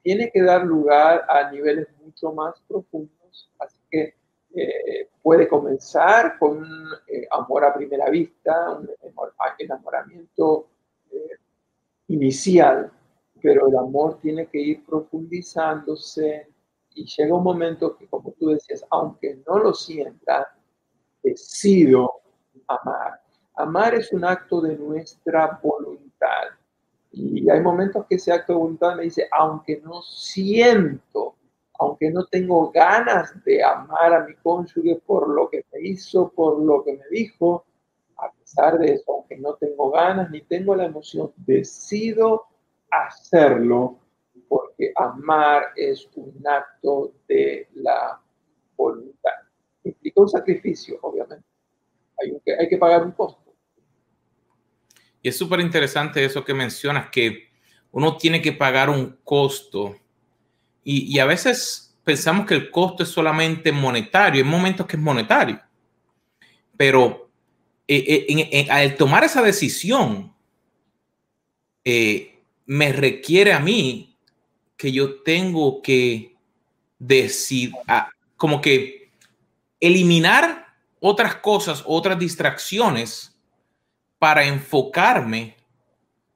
tiene 0.07 0.31
que 0.31 0.41
dar 0.41 0.63
lugar 0.63 1.25
a 1.27 1.51
niveles 1.51 1.85
mucho 2.01 2.31
más 2.31 2.55
profundos. 2.65 3.51
Así 3.59 3.77
que 3.91 4.15
eh, 4.55 5.09
puede 5.21 5.49
comenzar 5.49 6.39
con 6.39 6.65
eh, 7.09 7.27
amor 7.29 7.65
a 7.65 7.73
primera 7.73 8.09
vista, 8.09 8.71
un 8.71 8.89
enamoramiento 9.59 10.69
eh, 11.11 11.31
inicial, 12.07 12.89
pero 13.41 13.67
el 13.67 13.75
amor 13.75 14.17
tiene 14.21 14.47
que 14.47 14.61
ir 14.61 14.85
profundizándose 14.85 16.47
y 16.95 17.05
llega 17.05 17.35
un 17.35 17.43
momento 17.43 17.97
que, 17.97 18.07
como 18.07 18.31
tú 18.39 18.51
decías, 18.51 18.85
aunque 18.89 19.41
no 19.45 19.59
lo 19.59 19.73
sienta, 19.73 20.55
decido 21.21 22.21
amar. 22.65 23.21
Amar 23.55 23.95
es 23.95 24.13
un 24.13 24.23
acto 24.23 24.61
de 24.61 24.77
nuestra 24.77 25.59
voluntad. 25.61 26.56
Y 27.11 27.49
hay 27.49 27.61
momentos 27.61 28.05
que 28.07 28.15
ese 28.15 28.31
acto 28.31 28.53
de 28.53 28.59
voluntad 28.59 28.95
me 28.95 29.03
dice, 29.03 29.27
aunque 29.31 29.81
no 29.83 30.01
siento 30.01 31.37
aunque 31.79 32.09
no 32.09 32.25
tengo 32.25 32.71
ganas 32.71 33.43
de 33.43 33.63
amar 33.63 34.13
a 34.13 34.25
mi 34.25 34.35
cónyuge 34.35 34.99
por 35.05 35.29
lo 35.29 35.49
que 35.49 35.65
me 35.71 35.81
hizo, 35.81 36.29
por 36.29 36.59
lo 36.59 36.83
que 36.83 36.93
me 36.93 37.07
dijo, 37.11 37.65
a 38.17 38.31
pesar 38.31 38.79
de 38.79 38.93
eso, 38.93 39.13
aunque 39.13 39.37
no 39.37 39.53
tengo 39.55 39.91
ganas 39.91 40.29
ni 40.31 40.41
tengo 40.41 40.75
la 40.75 40.85
emoción, 40.85 41.31
decido 41.37 42.45
hacerlo 42.89 43.99
porque 44.47 44.91
amar 44.95 45.65
es 45.75 46.09
un 46.15 46.41
acto 46.47 47.13
de 47.27 47.67
la 47.75 48.19
voluntad. 48.75 49.31
Implica 49.83 50.21
un 50.21 50.29
sacrificio, 50.29 50.97
obviamente. 51.01 51.45
Hay, 52.19 52.41
hay 52.59 52.69
que 52.69 52.77
pagar 52.77 53.03
un 53.03 53.11
costo. 53.11 53.46
Y 55.21 55.29
es 55.29 55.37
súper 55.37 55.59
interesante 55.59 56.23
eso 56.23 56.43
que 56.43 56.53
mencionas, 56.53 57.09
que 57.09 57.49
uno 57.91 58.17
tiene 58.17 58.41
que 58.41 58.51
pagar 58.51 58.89
un 58.89 59.17
costo. 59.23 59.95
Y, 60.83 61.19
a 61.19 61.25
veces 61.25 61.97
pensamos 62.03 62.45
que 62.45 62.53
el 62.53 62.71
costo 62.71 63.03
es 63.03 63.09
solamente 63.09 63.71
monetario, 63.71 64.43
hay 64.43 64.49
momentos 64.49 64.85
que 64.85 64.95
es 64.95 65.01
monetario, 65.01 65.59
pero 66.77 67.29
eh, 67.87 68.25
eh, 68.29 68.67
al 68.69 68.95
tomar 68.95 69.25
esa 69.25 69.41
decisión, 69.41 70.33
eh, 71.83 72.39
me 72.65 72.93
requiere 72.93 73.51
a 73.51 73.59
mí 73.59 74.17
que 74.77 74.91
yo 74.91 75.21
tengo 75.23 75.81
que 75.81 76.35
decir, 76.99 77.71
como 78.37 78.61
que 78.61 79.11
eliminar 79.79 80.67
otras 80.99 81.35
cosas, 81.35 81.83
otras 81.85 82.17
distracciones 82.19 83.36
para 84.19 84.43
enfocarme 84.43 85.55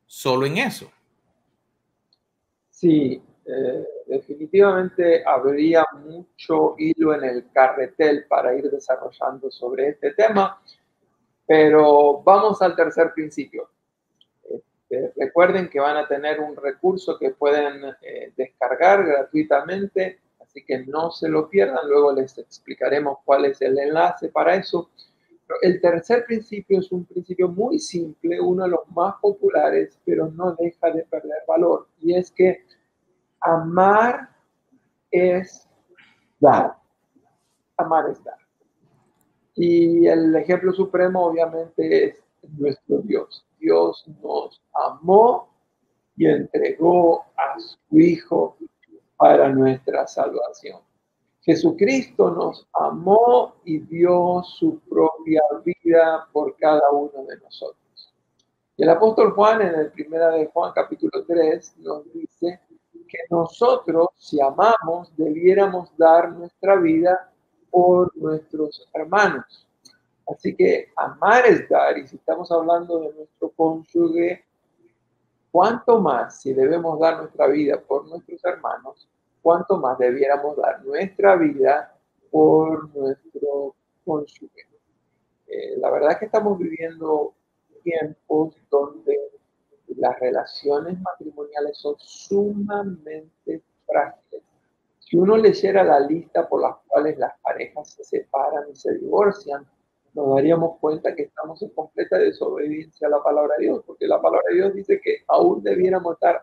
solo 0.05 0.45
en 0.45 0.57
eso. 0.57 0.91
Sí, 2.69 3.21
definitivamente 4.07 5.23
habría 5.25 5.85
mucho 5.93 6.75
hilo 6.77 7.13
en 7.15 7.23
el 7.23 7.51
carretel 7.51 8.25
para 8.27 8.55
ir 8.55 8.69
desarrollando 8.69 9.49
sobre 9.49 9.89
este 9.89 10.13
tema, 10.13 10.61
pero 11.45 12.21
vamos 12.23 12.61
al 12.61 12.75
tercer 12.75 13.13
principio. 13.13 13.69
Este, 14.43 15.13
recuerden 15.15 15.69
que 15.69 15.79
van 15.79 15.97
a 15.97 16.07
tener 16.07 16.39
un 16.39 16.55
recurso 16.55 17.17
que 17.17 17.31
pueden 17.31 17.95
eh, 18.01 18.33
descargar 18.35 19.05
gratuitamente, 19.05 20.19
así 20.39 20.63
que 20.65 20.85
no 20.85 21.11
se 21.11 21.29
lo 21.29 21.49
pierdan, 21.49 21.87
luego 21.87 22.13
les 22.13 22.37
explicaremos 22.37 23.19
cuál 23.23 23.45
es 23.45 23.61
el 23.61 23.79
enlace 23.79 24.29
para 24.29 24.55
eso. 24.55 24.89
El 25.61 25.81
tercer 25.81 26.25
principio 26.25 26.79
es 26.79 26.91
un 26.91 27.05
principio 27.05 27.47
muy 27.47 27.79
simple, 27.79 28.39
uno 28.39 28.63
de 28.63 28.69
los 28.69 28.91
más 28.95 29.15
populares, 29.21 29.99
pero 30.05 30.29
no 30.31 30.55
deja 30.55 30.91
de 30.91 31.03
perder 31.03 31.39
valor, 31.47 31.87
y 31.99 32.15
es 32.15 32.31
que 32.31 32.63
Amar 33.41 34.29
es 35.09 35.67
dar. 36.39 36.77
Amar 37.77 38.09
es 38.11 38.23
dar. 38.23 38.37
Y 39.55 40.07
el 40.07 40.35
ejemplo 40.35 40.71
supremo 40.71 41.25
obviamente 41.25 42.05
es 42.05 42.23
nuestro 42.57 42.99
Dios. 42.99 43.45
Dios 43.59 44.05
nos 44.21 44.61
amó 44.73 45.49
y 46.15 46.27
entregó 46.27 47.25
a 47.35 47.59
su 47.59 47.99
Hijo 47.99 48.57
para 49.17 49.49
nuestra 49.49 50.07
salvación. 50.07 50.81
Jesucristo 51.41 52.29
nos 52.31 52.67
amó 52.73 53.55
y 53.65 53.79
dio 53.79 54.43
su 54.43 54.79
vida 55.23 56.27
por 56.31 56.55
cada 56.57 56.89
uno 56.91 57.25
de 57.27 57.37
nosotros. 57.37 58.13
Y 58.77 58.83
el 58.83 58.89
apóstol 58.89 59.31
Juan 59.33 59.61
en 59.61 59.75
el 59.75 59.91
primera 59.91 60.29
de 60.29 60.47
Juan 60.47 60.71
capítulo 60.73 61.23
3 61.25 61.77
nos 61.79 62.11
dice 62.13 62.59
que 63.07 63.17
nosotros, 63.29 64.07
si 64.15 64.39
amamos, 64.39 65.15
debiéramos 65.17 65.95
dar 65.97 66.31
nuestra 66.31 66.77
vida 66.77 67.31
por 67.69 68.15
nuestros 68.15 68.87
hermanos. 68.93 69.67
Así 70.27 70.55
que 70.55 70.91
amar 70.95 71.45
es 71.45 71.67
dar, 71.67 71.97
y 71.97 72.07
si 72.07 72.15
estamos 72.15 72.51
hablando 72.51 72.99
de 72.99 73.13
nuestro 73.13 73.49
cónyuge, 73.49 74.45
cuánto 75.51 75.99
más 75.99 76.41
si 76.41 76.53
debemos 76.53 76.99
dar 76.99 77.17
nuestra 77.17 77.47
vida 77.47 77.79
por 77.81 78.07
nuestros 78.07 78.43
hermanos, 78.45 79.09
cuánto 79.41 79.77
más 79.77 79.97
debiéramos 79.97 80.55
dar 80.55 80.83
nuestra 80.85 81.35
vida 81.35 81.93
por 82.31 82.95
nuestro 82.95 83.75
cónyuge. 84.05 84.70
Eh, 85.51 85.77
la 85.77 85.91
verdad 85.91 86.13
es 86.13 86.17
que 86.19 86.25
estamos 86.25 86.57
viviendo 86.57 87.33
tiempos 87.83 88.55
donde 88.69 89.17
las 89.97 90.17
relaciones 90.19 90.97
matrimoniales 91.01 91.77
son 91.77 91.95
sumamente 91.97 93.61
frágiles. 93.85 94.43
Si 94.99 95.17
uno 95.17 95.35
leyera 95.35 95.83
la 95.83 95.99
lista 95.99 96.47
por 96.47 96.61
las 96.61 96.77
cuales 96.87 97.17
las 97.17 97.37
parejas 97.41 97.89
se 97.89 98.03
separan 98.05 98.63
y 98.71 98.75
se 98.75 98.97
divorcian, 98.97 99.67
nos 100.13 100.35
daríamos 100.35 100.77
cuenta 100.79 101.13
que 101.13 101.23
estamos 101.23 101.61
en 101.61 101.69
completa 101.71 102.17
desobediencia 102.17 103.07
a 103.07 103.11
la 103.11 103.23
palabra 103.23 103.55
de 103.57 103.65
Dios, 103.65 103.83
porque 103.85 104.07
la 104.07 104.21
palabra 104.21 104.45
de 104.49 104.55
Dios 104.55 104.73
dice 104.73 105.01
que 105.01 105.17
aún 105.27 105.61
debiéramos 105.63 106.13
estar 106.13 106.41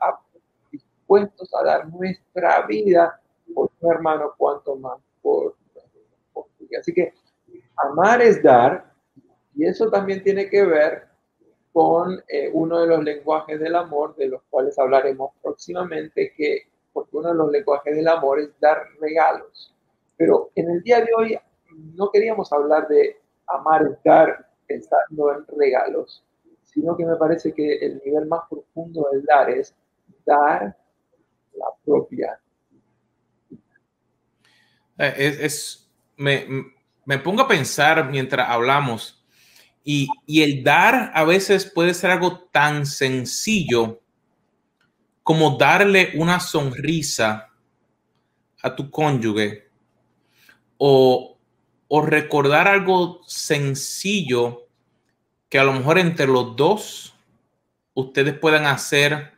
dispuestos 0.71 1.55
a 1.55 1.64
dar 1.64 1.88
nuestra 1.88 2.66
vida 2.66 3.18
por 3.55 3.71
un 3.81 3.90
hermano, 3.90 4.35
cuanto 4.37 4.77
más 4.77 4.99
por 5.23 5.57
Así 6.79 6.92
que 6.92 7.14
amar 7.77 8.21
es 8.21 8.42
dar, 8.42 8.92
y 9.59 9.66
eso 9.66 9.90
también 9.90 10.23
tiene 10.23 10.49
que 10.49 10.64
ver 10.64 11.09
con 11.73 12.23
eh, 12.29 12.49
uno 12.53 12.81
de 12.81 12.87
los 12.87 13.03
lenguajes 13.03 13.59
del 13.59 13.75
amor, 13.75 14.14
de 14.14 14.29
los 14.29 14.40
cuales 14.49 14.79
hablaremos 14.79 15.33
próximamente, 15.42 16.33
que 16.37 16.68
porque 16.92 17.16
uno 17.16 17.31
de 17.31 17.35
los 17.35 17.51
lenguajes 17.51 17.97
del 17.97 18.07
amor 18.07 18.38
es 18.38 18.51
dar 18.61 18.85
regalos. 19.01 19.75
Pero 20.16 20.53
en 20.55 20.71
el 20.71 20.81
día 20.85 21.01
de 21.01 21.09
hoy 21.12 21.38
no 21.97 22.09
queríamos 22.12 22.53
hablar 22.53 22.87
de 22.87 23.21
amar 23.49 23.99
dar 24.05 24.49
pensando 24.68 25.33
en 25.33 25.44
regalos, 25.59 26.25
sino 26.62 26.97
que 26.97 27.05
me 27.05 27.16
parece 27.16 27.53
que 27.53 27.79
el 27.79 28.01
nivel 28.05 28.27
más 28.27 28.42
profundo 28.49 29.09
del 29.11 29.25
dar 29.25 29.51
es 29.51 29.75
dar 30.25 30.77
la 31.55 31.66
propia. 31.85 32.38
Eh, 34.99 35.14
es, 35.16 35.40
es 35.40 35.90
me, 36.16 36.47
me 37.05 37.18
pongo 37.18 37.42
a 37.42 37.49
pensar 37.49 38.09
mientras 38.09 38.49
hablamos 38.49 39.18
y, 39.90 40.42
el 40.42 40.62
dar 40.62 41.12
a 41.14 41.24
veces 41.24 41.64
puede 41.64 41.94
ser 41.94 42.11
algo 42.11 42.40
tan 42.53 42.85
sencillo 42.85 44.03
como 45.22 45.57
darle 45.57 46.12
una 46.16 46.40
sonrisa 46.40 47.48
a 48.62 48.77
tu 48.77 48.90
cónyuge 48.90 49.70
o, 50.77 51.38
recordar 52.05 52.68
algo 52.68 53.22
sencillo 53.27 54.66
que 55.48 55.59
a 55.59 55.64
lo 55.64 55.72
mejor 55.72 55.98
entre 55.98 56.27
los 56.27 56.55
dos 56.55 57.14
ustedes 57.94 58.38
puedan 58.38 58.66
hacer. 58.66 59.33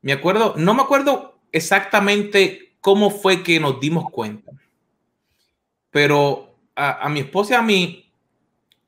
Me 0.00 0.14
acuerdo, 0.14 0.54
no 0.56 0.72
me 0.72 0.80
acuerdo 0.80 1.38
exactamente 1.52 2.74
cómo 2.80 3.10
fue 3.10 3.42
que 3.42 3.60
nos 3.60 3.80
dimos 3.80 4.10
cuenta. 4.10 4.52
Pero 5.90 6.56
a, 6.74 7.06
mi 7.10 7.20
esposa 7.20 7.52
y 7.52 7.56
a 7.56 7.62
mí, 7.62 8.05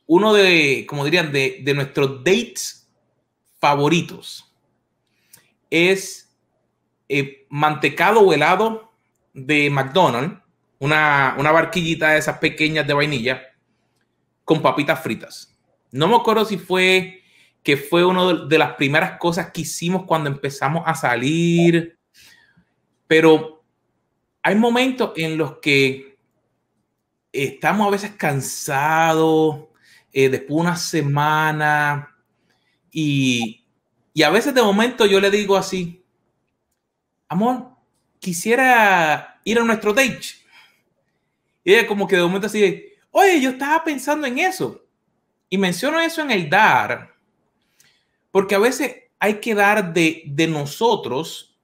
uno 0.08 0.32
de, 0.32 0.86
como 0.88 1.04
dirían, 1.04 1.30
de, 1.30 1.60
de 1.62 1.74
nuestros 1.74 2.24
dates 2.24 2.88
favoritos 3.60 4.50
es 5.70 6.34
eh, 7.08 7.46
mantecado 7.50 8.20
o 8.20 8.32
helado 8.32 8.90
de 9.34 9.68
McDonald's, 9.68 10.42
una, 10.78 11.36
una 11.38 11.52
barquillita 11.52 12.10
de 12.10 12.18
esas 12.18 12.38
pequeñas 12.38 12.86
de 12.86 12.94
vainilla 12.94 13.42
con 14.44 14.62
papitas 14.62 15.02
fritas. 15.02 15.54
No 15.92 16.08
me 16.08 16.16
acuerdo 16.16 16.46
si 16.46 16.56
fue 16.56 17.22
que 17.62 17.76
fue 17.76 18.02
una 18.02 18.32
de 18.46 18.58
las 18.58 18.76
primeras 18.76 19.18
cosas 19.18 19.50
que 19.52 19.60
hicimos 19.60 20.04
cuando 20.04 20.30
empezamos 20.30 20.84
a 20.86 20.94
salir, 20.94 21.98
pero 23.06 23.62
hay 24.42 24.54
momentos 24.54 25.12
en 25.16 25.36
los 25.36 25.58
que 25.58 26.16
estamos 27.30 27.86
a 27.86 27.90
veces 27.90 28.12
cansados, 28.12 29.67
eh, 30.12 30.28
después 30.28 30.48
de 30.48 30.54
una 30.54 30.76
semana, 30.76 32.16
y, 32.90 33.64
y 34.14 34.22
a 34.22 34.30
veces 34.30 34.54
de 34.54 34.62
momento 34.62 35.06
yo 35.06 35.20
le 35.20 35.30
digo 35.30 35.56
así, 35.56 36.04
amor, 37.28 37.70
quisiera 38.18 39.40
ir 39.44 39.58
a 39.58 39.64
nuestro 39.64 39.92
date. 39.92 40.20
Y 41.64 41.74
ella 41.74 41.86
como 41.86 42.06
que 42.06 42.16
de 42.16 42.22
momento 42.22 42.46
así, 42.46 42.86
oye, 43.10 43.40
yo 43.40 43.50
estaba 43.50 43.84
pensando 43.84 44.26
en 44.26 44.38
eso. 44.38 44.84
Y 45.50 45.58
menciono 45.58 46.00
eso 46.00 46.22
en 46.22 46.30
el 46.30 46.50
dar, 46.50 47.14
porque 48.30 48.54
a 48.54 48.58
veces 48.58 48.94
hay 49.18 49.40
que 49.40 49.54
dar 49.54 49.92
de, 49.92 50.22
de 50.26 50.46
nosotros, 50.46 51.58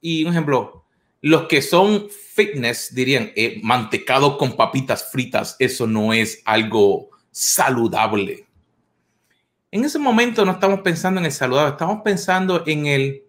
y 0.00 0.24
un 0.24 0.30
ejemplo, 0.32 0.84
los 1.20 1.48
que 1.48 1.62
son 1.62 2.08
fitness 2.10 2.94
dirían, 2.94 3.32
eh, 3.34 3.58
mantecado 3.62 4.36
con 4.36 4.56
papitas 4.56 5.10
fritas, 5.10 5.56
eso 5.58 5.86
no 5.86 6.12
es 6.12 6.42
algo 6.44 7.10
saludable. 7.34 8.46
En 9.72 9.84
ese 9.84 9.98
momento 9.98 10.44
no 10.44 10.52
estamos 10.52 10.80
pensando 10.82 11.18
en 11.18 11.26
el 11.26 11.32
saludable, 11.32 11.72
estamos 11.72 12.00
pensando 12.02 12.62
en 12.64 12.86
el 12.86 13.24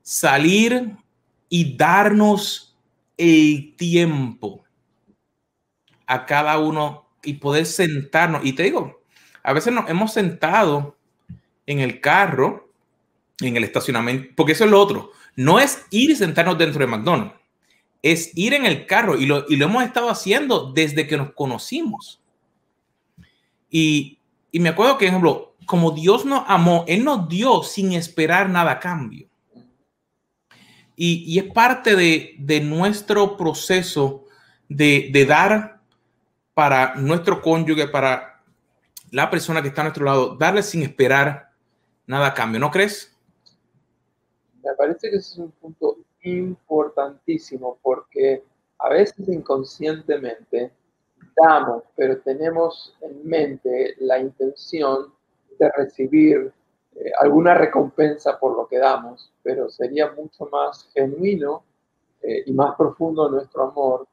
salir 0.00 0.96
y 1.50 1.76
darnos 1.76 2.74
el 3.18 3.74
tiempo 3.76 4.64
a 6.06 6.24
cada 6.24 6.58
uno 6.58 7.10
y 7.22 7.34
poder 7.34 7.66
sentarnos. 7.66 8.42
Y 8.42 8.54
te 8.54 8.62
digo, 8.62 9.02
a 9.42 9.52
veces 9.52 9.70
nos 9.74 9.90
hemos 9.90 10.14
sentado 10.14 10.96
en 11.66 11.80
el 11.80 12.00
carro, 12.00 12.70
en 13.40 13.54
el 13.58 13.64
estacionamiento, 13.64 14.32
porque 14.34 14.52
eso 14.52 14.64
es 14.64 14.70
lo 14.70 14.80
otro. 14.80 15.10
No 15.34 15.60
es 15.60 15.84
ir 15.90 16.10
y 16.10 16.16
sentarnos 16.16 16.56
dentro 16.56 16.80
de 16.80 16.86
McDonald's, 16.86 17.34
es 18.02 18.30
ir 18.34 18.54
en 18.54 18.64
el 18.64 18.86
carro 18.86 19.18
y 19.18 19.26
lo, 19.26 19.44
y 19.46 19.56
lo 19.56 19.66
hemos 19.66 19.84
estado 19.84 20.08
haciendo 20.08 20.72
desde 20.72 21.06
que 21.06 21.18
nos 21.18 21.32
conocimos. 21.34 22.22
Y, 23.70 24.18
y 24.52 24.60
me 24.60 24.70
acuerdo 24.70 24.98
que, 24.98 25.06
ejemplo, 25.06 25.54
como 25.66 25.90
Dios 25.90 26.24
nos 26.24 26.44
amó, 26.46 26.84
Él 26.86 27.04
nos 27.04 27.28
dio 27.28 27.62
sin 27.62 27.92
esperar 27.92 28.48
nada 28.48 28.72
a 28.72 28.80
cambio. 28.80 29.28
Y, 30.94 31.24
y 31.26 31.38
es 31.38 31.52
parte 31.52 31.94
de, 31.94 32.36
de 32.38 32.60
nuestro 32.60 33.36
proceso 33.36 34.24
de, 34.68 35.10
de 35.12 35.26
dar 35.26 35.80
para 36.54 36.94
nuestro 36.94 37.42
cónyuge, 37.42 37.88
para 37.88 38.42
la 39.10 39.30
persona 39.30 39.60
que 39.60 39.68
está 39.68 39.82
a 39.82 39.84
nuestro 39.84 40.04
lado, 40.04 40.36
darle 40.36 40.62
sin 40.62 40.82
esperar 40.82 41.50
nada 42.06 42.28
a 42.28 42.34
cambio, 42.34 42.60
¿no 42.60 42.70
crees? 42.70 43.14
Me 44.64 44.72
parece 44.74 45.10
que 45.10 45.16
ese 45.16 45.32
es 45.32 45.38
un 45.38 45.50
punto 45.52 45.98
importantísimo 46.22 47.78
porque 47.82 48.42
a 48.78 48.88
veces 48.88 49.28
inconscientemente 49.28 50.72
damos, 51.36 51.84
pero 51.94 52.18
tenemos 52.20 52.94
en 53.02 53.26
mente 53.26 53.94
la 53.98 54.18
intención 54.18 55.12
de 55.58 55.70
recibir 55.76 56.52
eh, 56.94 57.10
alguna 57.20 57.54
recompensa 57.54 58.38
por 58.38 58.56
lo 58.56 58.66
que 58.66 58.78
damos, 58.78 59.32
pero 59.42 59.68
sería 59.68 60.12
mucho 60.12 60.46
más 60.50 60.88
genuino 60.94 61.62
eh, 62.22 62.42
y 62.46 62.52
más 62.52 62.74
profundo 62.76 63.28
nuestro 63.28 63.70
amor 63.70 64.08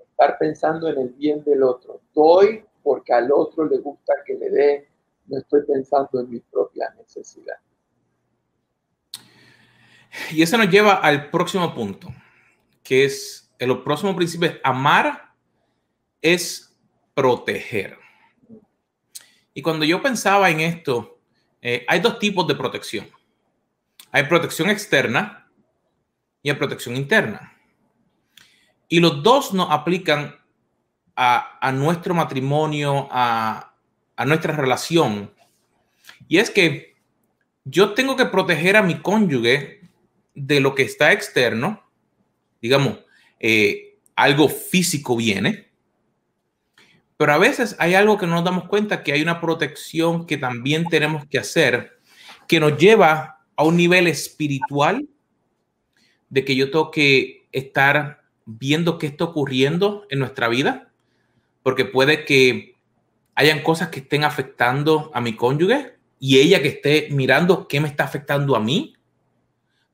estar 0.00 0.38
pensando 0.38 0.88
en 0.88 0.98
el 0.98 1.08
bien 1.10 1.44
del 1.44 1.62
otro. 1.62 2.00
Doy 2.14 2.64
porque 2.82 3.12
al 3.12 3.30
otro 3.32 3.66
le 3.66 3.78
gusta 3.78 4.14
que 4.24 4.34
le 4.34 4.48
dé, 4.48 4.88
no 5.26 5.38
estoy 5.38 5.62
pensando 5.66 6.20
en 6.20 6.30
mi 6.30 6.40
propia 6.40 6.94
necesidad. 6.96 7.56
Y 10.32 10.42
eso 10.42 10.56
nos 10.56 10.70
lleva 10.70 10.94
al 10.94 11.30
próximo 11.30 11.74
punto, 11.74 12.08
que 12.82 13.04
es 13.04 13.50
el 13.58 13.82
próximo 13.82 14.14
principio 14.14 14.48
es 14.48 14.56
amar 14.62 15.25
es 16.32 16.76
proteger. 17.14 17.98
Y 19.54 19.62
cuando 19.62 19.84
yo 19.84 20.02
pensaba 20.02 20.50
en 20.50 20.60
esto, 20.60 21.18
eh, 21.62 21.84
hay 21.88 22.00
dos 22.00 22.18
tipos 22.18 22.46
de 22.46 22.54
protección. 22.54 23.08
Hay 24.10 24.24
protección 24.24 24.70
externa 24.70 25.50
y 26.42 26.50
hay 26.50 26.56
protección 26.56 26.96
interna. 26.96 27.56
Y 28.88 29.00
los 29.00 29.22
dos 29.22 29.52
nos 29.52 29.70
aplican 29.70 30.36
a, 31.14 31.72
nuestro 31.72 32.14
matrimonio, 32.14 33.08
a, 33.10 33.74
a 34.16 34.24
nuestra 34.26 34.54
relación. 34.54 35.32
Y 36.28 36.38
es 36.38 36.50
que 36.50 36.96
yo 37.64 37.94
tengo 37.94 38.16
que 38.16 38.26
proteger 38.26 38.76
a 38.76 38.82
mi 38.82 39.00
cónyuge 39.00 39.80
de 40.34 40.60
lo 40.60 40.74
que 40.74 40.82
está 40.82 41.12
externo, 41.12 41.82
digamos, 42.60 42.98
eh, 43.40 43.98
algo 44.14 44.48
físico 44.48 45.16
viene, 45.16 45.65
pero 47.16 47.32
a 47.32 47.38
veces 47.38 47.76
hay 47.78 47.94
algo 47.94 48.18
que 48.18 48.26
no 48.26 48.34
nos 48.34 48.44
damos 48.44 48.64
cuenta, 48.68 49.02
que 49.02 49.12
hay 49.12 49.22
una 49.22 49.40
protección 49.40 50.26
que 50.26 50.36
también 50.36 50.86
tenemos 50.86 51.26
que 51.26 51.38
hacer, 51.38 51.98
que 52.46 52.60
nos 52.60 52.76
lleva 52.76 53.44
a 53.56 53.64
un 53.64 53.76
nivel 53.76 54.06
espiritual 54.06 55.08
de 56.28 56.44
que 56.44 56.56
yo 56.56 56.70
tengo 56.70 56.90
que 56.90 57.48
estar 57.52 58.22
viendo 58.44 58.98
qué 58.98 59.06
está 59.06 59.24
ocurriendo 59.24 60.06
en 60.10 60.18
nuestra 60.18 60.48
vida, 60.48 60.92
porque 61.62 61.84
puede 61.84 62.24
que 62.24 62.76
hayan 63.34 63.62
cosas 63.62 63.88
que 63.88 64.00
estén 64.00 64.24
afectando 64.24 65.10
a 65.14 65.20
mi 65.20 65.34
cónyuge 65.34 65.96
y 66.18 66.38
ella 66.38 66.62
que 66.62 66.68
esté 66.68 67.08
mirando 67.10 67.68
qué 67.68 67.80
me 67.80 67.88
está 67.88 68.04
afectando 68.04 68.56
a 68.56 68.60
mí 68.60 68.94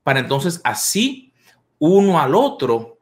para 0.03 0.21
entonces 0.21 0.61
así 0.65 1.33
uno 1.79 2.21
al 2.21 2.35
otro 2.35 2.99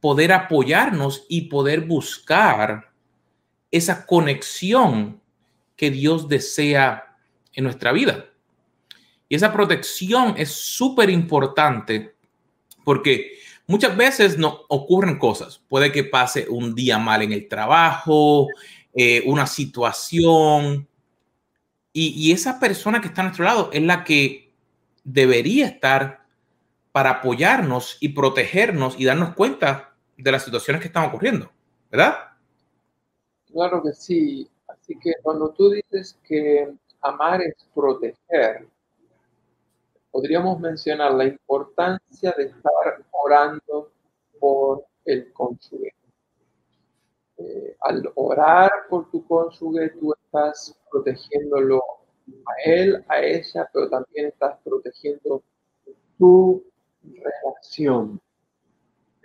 poder 0.00 0.32
apoyarnos 0.32 1.26
y 1.28 1.42
poder 1.42 1.82
buscar 1.82 2.91
esa 3.72 4.06
conexión 4.06 5.20
que 5.74 5.90
Dios 5.90 6.28
desea 6.28 7.16
en 7.54 7.64
nuestra 7.64 7.90
vida. 7.90 8.26
Y 9.28 9.34
esa 9.34 9.52
protección 9.52 10.34
es 10.36 10.50
súper 10.52 11.10
importante 11.10 12.14
porque 12.84 13.32
muchas 13.66 13.96
veces 13.96 14.38
no 14.38 14.60
ocurren 14.68 15.18
cosas. 15.18 15.62
Puede 15.68 15.90
que 15.90 16.04
pase 16.04 16.46
un 16.48 16.74
día 16.74 16.98
mal 16.98 17.22
en 17.22 17.32
el 17.32 17.48
trabajo, 17.48 18.46
eh, 18.94 19.22
una 19.26 19.46
situación, 19.46 20.86
y, 21.94 22.08
y, 22.08 22.32
esa 22.32 22.58
persona 22.58 23.02
que 23.02 23.08
está 23.08 23.20
a 23.20 23.24
nuestro 23.24 23.44
lado 23.44 23.70
es 23.70 23.82
la 23.82 24.02
que 24.02 24.54
debería 25.04 25.66
estar 25.66 26.24
para 26.90 27.10
apoyarnos 27.10 27.98
y 28.00 28.10
protegernos 28.10 28.94
y 28.98 29.04
darnos 29.04 29.34
cuenta 29.34 29.94
de 30.16 30.32
las 30.32 30.44
situaciones 30.44 30.80
que 30.80 30.88
están 30.88 31.04
ocurriendo, 31.04 31.52
¿verdad? 31.90 32.31
Claro 33.52 33.82
que 33.82 33.92
sí. 33.92 34.48
Así 34.66 34.98
que 34.98 35.12
cuando 35.22 35.50
tú 35.52 35.70
dices 35.70 36.18
que 36.26 36.72
amar 37.00 37.42
es 37.42 37.54
proteger, 37.74 38.66
podríamos 40.10 40.60
mencionar 40.60 41.12
la 41.14 41.24
importancia 41.24 42.32
de 42.36 42.44
estar 42.44 42.72
orando 43.10 43.90
por 44.38 44.84
el 45.04 45.32
cónyuge. 45.32 45.92
Eh, 47.38 47.76
al 47.80 48.10
orar 48.14 48.70
por 48.88 49.10
tu 49.10 49.26
cónyuge, 49.26 49.90
tú 49.98 50.12
estás 50.14 50.78
protegiéndolo 50.90 51.82
a 52.46 52.70
él, 52.70 53.04
a 53.08 53.20
ella, 53.22 53.68
pero 53.72 53.88
también 53.88 54.26
estás 54.26 54.58
protegiendo 54.64 55.42
tu 56.18 56.62
relación. 57.02 58.20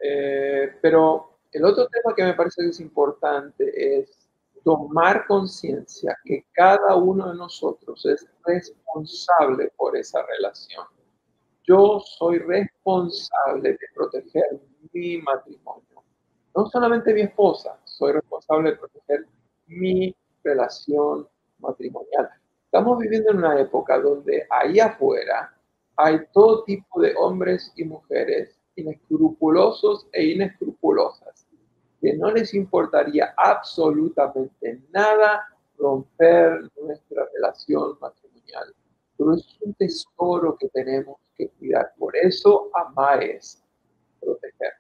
Eh, 0.04 0.74
pero 0.82 1.27
el 1.52 1.66
otro 1.66 1.88
tema 1.88 2.16
que 2.16 2.24
me 2.24 2.34
parece 2.34 2.64
que 2.64 2.70
es 2.70 2.80
importante 2.80 4.00
es 4.00 4.28
tomar 4.64 5.26
conciencia 5.28 6.18
que 6.26 6.46
cada 6.52 6.96
uno 6.96 7.32
de 7.32 7.38
nosotros 7.38 8.06
es 8.06 8.28
responsable 8.46 9.72
por 9.78 9.96
esa 9.96 10.26
relación. 10.26 10.86
Yo 11.64 12.00
soy 12.00 12.40
responsable 12.40 13.72
de 13.72 13.80
proteger 13.94 14.62
mi 14.94 15.18
matrimonio. 15.20 16.04
No 16.56 16.66
solamente 16.68 17.14
mi 17.14 17.22
esposa, 17.22 17.80
soy 17.84 18.14
responsable 18.14 18.72
de 18.72 18.78
proteger 18.78 19.26
mi 19.68 20.16
relación 20.44 21.28
matrimonial. 21.60 22.30
Estamos 22.66 22.98
viviendo 23.00 23.32
en 23.32 23.38
una 23.38 23.60
época 23.60 24.00
donde 24.00 24.46
ahí 24.50 24.80
afuera 24.80 25.54
hay 25.96 26.20
todo 26.34 26.64
tipo 26.64 27.02
de 27.02 27.14
hombres 27.18 27.72
y 27.76 27.84
mujeres 27.84 28.58
inescrupulosos 28.76 30.08
e 30.14 30.26
inescrupulosas, 30.26 31.37
que 32.02 32.14
no 32.16 32.32
les 32.32 32.54
importaría 32.54 33.34
absolutamente 33.38 34.82
nada 34.92 35.48
romper 35.78 36.70
nuestra 36.82 37.28
relación 37.34 37.98
matrimonial. 38.00 38.74
Pero 39.18 39.34
es 39.34 39.58
un 39.62 39.74
tesoro 39.74 40.58
que 40.60 40.70
tenemos 40.70 41.18
que 41.36 41.50
cuidar. 41.50 41.94
Por 41.98 42.16
eso 42.16 42.70
amar 42.74 43.24
es 43.24 43.64
proteger. 44.20 44.74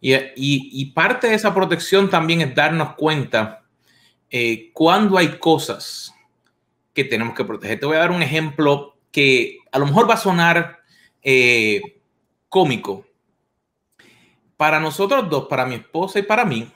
Y, 0.00 0.92
parte 0.92 1.28
de 1.28 1.34
esa 1.34 1.54
protección 1.54 2.10
también 2.10 2.40
es 2.40 2.54
darnos 2.54 2.96
cuenta 2.96 3.64
eh, 4.30 4.72
cuando 4.72 5.16
hay 5.16 5.38
cosas 5.38 6.12
que 6.92 7.04
tenemos 7.04 7.34
que 7.34 7.44
proteger. 7.44 7.78
Te 7.78 7.86
voy 7.86 7.96
a 7.96 8.00
dar 8.00 8.10
un 8.10 8.22
ejemplo 8.22 8.96
que 9.12 9.58
a 9.70 9.78
lo 9.78 9.86
mejor 9.86 10.10
va 10.10 10.14
a 10.14 10.18
sonar 10.18 10.80
eh, 11.22 12.00
cómico. 12.48 13.06
Para 14.62 14.78
nosotros 14.78 15.28
dos, 15.28 15.48
para 15.48 15.66
mi 15.66 15.74
esposa 15.74 16.20
y 16.20 16.22
para 16.22 16.44
mí, 16.44 16.70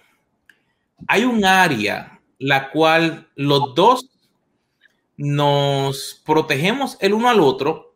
hay 1.06 1.22
un 1.22 1.44
área 1.44 2.20
la 2.36 2.72
cual 2.72 3.30
los 3.36 3.76
dos 3.76 4.10
nos 5.16 6.20
protegemos 6.26 6.96
el 7.00 7.14
uno 7.14 7.28
al 7.28 7.38
otro, 7.38 7.94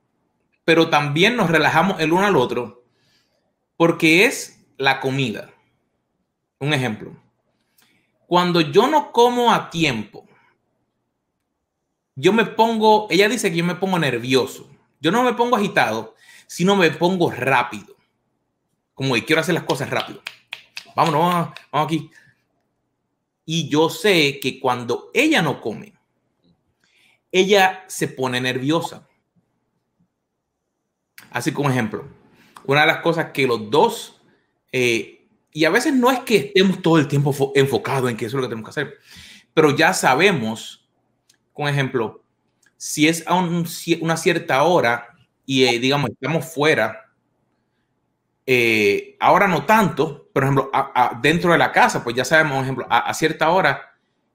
pero 0.64 0.90
también 0.90 1.35
nos 1.35 1.50
relajamos 1.50 1.98
el 1.98 2.12
uno 2.12 2.24
al 2.24 2.37
otro, 2.37 2.85
porque 3.76 4.26
es 4.26 4.64
la 4.76 5.00
comida. 5.00 5.50
Un 6.61 6.72
ejemplo. 6.72 7.16
Cuando 8.29 8.61
yo 8.61 8.87
no 8.87 9.11
como 9.11 9.53
a 9.53 9.70
tiempo, 9.70 10.24
yo 12.14 12.33
me 12.33 12.44
pongo, 12.44 13.09
ella 13.11 13.29
dice 13.29 13.50
que 13.50 13.57
yo 13.57 13.64
me 13.64 13.74
pongo 13.74 13.98
nervioso. 13.98 14.70
Yo 15.00 15.11
no 15.11 15.24
me 15.24 15.33
pongo 15.35 15.57
agitado, 15.57 16.14
sino 16.46 16.76
me 16.76 16.92
pongo 16.92 17.33
rápido. 17.33 17.96
Como 19.00 19.14
que 19.14 19.24
quiero 19.24 19.40
hacer 19.40 19.54
las 19.54 19.64
cosas 19.64 19.88
rápido. 19.88 20.20
Vámonos, 20.94 21.22
vamos, 21.22 21.54
vamos 21.72 21.86
aquí. 21.86 22.10
Y 23.46 23.66
yo 23.70 23.88
sé 23.88 24.38
que 24.40 24.60
cuando 24.60 25.10
ella 25.14 25.40
no 25.40 25.62
come, 25.62 25.94
ella 27.32 27.82
se 27.88 28.08
pone 28.08 28.42
nerviosa. 28.42 29.08
Así 31.30 31.50
como 31.50 31.70
ejemplo, 31.70 32.08
una 32.66 32.82
de 32.82 32.88
las 32.88 32.98
cosas 32.98 33.30
que 33.32 33.46
los 33.46 33.70
dos, 33.70 34.20
eh, 34.70 35.26
y 35.50 35.64
a 35.64 35.70
veces 35.70 35.94
no 35.94 36.10
es 36.10 36.18
que 36.20 36.36
estemos 36.36 36.82
todo 36.82 36.98
el 36.98 37.08
tiempo 37.08 37.52
enfocados 37.54 38.10
en 38.10 38.18
que 38.18 38.26
eso 38.26 38.36
es 38.36 38.42
lo 38.42 38.48
que 38.48 38.54
tenemos 38.54 38.66
que 38.68 38.80
hacer, 38.82 38.98
pero 39.54 39.74
ya 39.74 39.94
sabemos, 39.94 40.86
con 41.54 41.68
ejemplo, 41.68 42.22
si 42.76 43.08
es 43.08 43.26
a 43.26 43.34
una 43.36 44.16
cierta 44.18 44.62
hora 44.62 45.16
y 45.46 45.64
eh, 45.64 45.78
digamos 45.78 46.10
estamos 46.10 46.52
fuera, 46.52 47.10
eh, 48.52 49.16
ahora 49.20 49.46
no 49.46 49.64
tanto, 49.64 50.28
por 50.32 50.42
ejemplo, 50.42 50.72
dentro 51.22 51.52
de 51.52 51.58
la 51.58 51.70
casa, 51.70 52.02
pues 52.02 52.16
ya 52.16 52.24
sabemos, 52.24 52.56
por 52.56 52.64
ejemplo, 52.64 52.86
a, 52.90 53.14
cierta 53.14 53.48
hora 53.50 53.94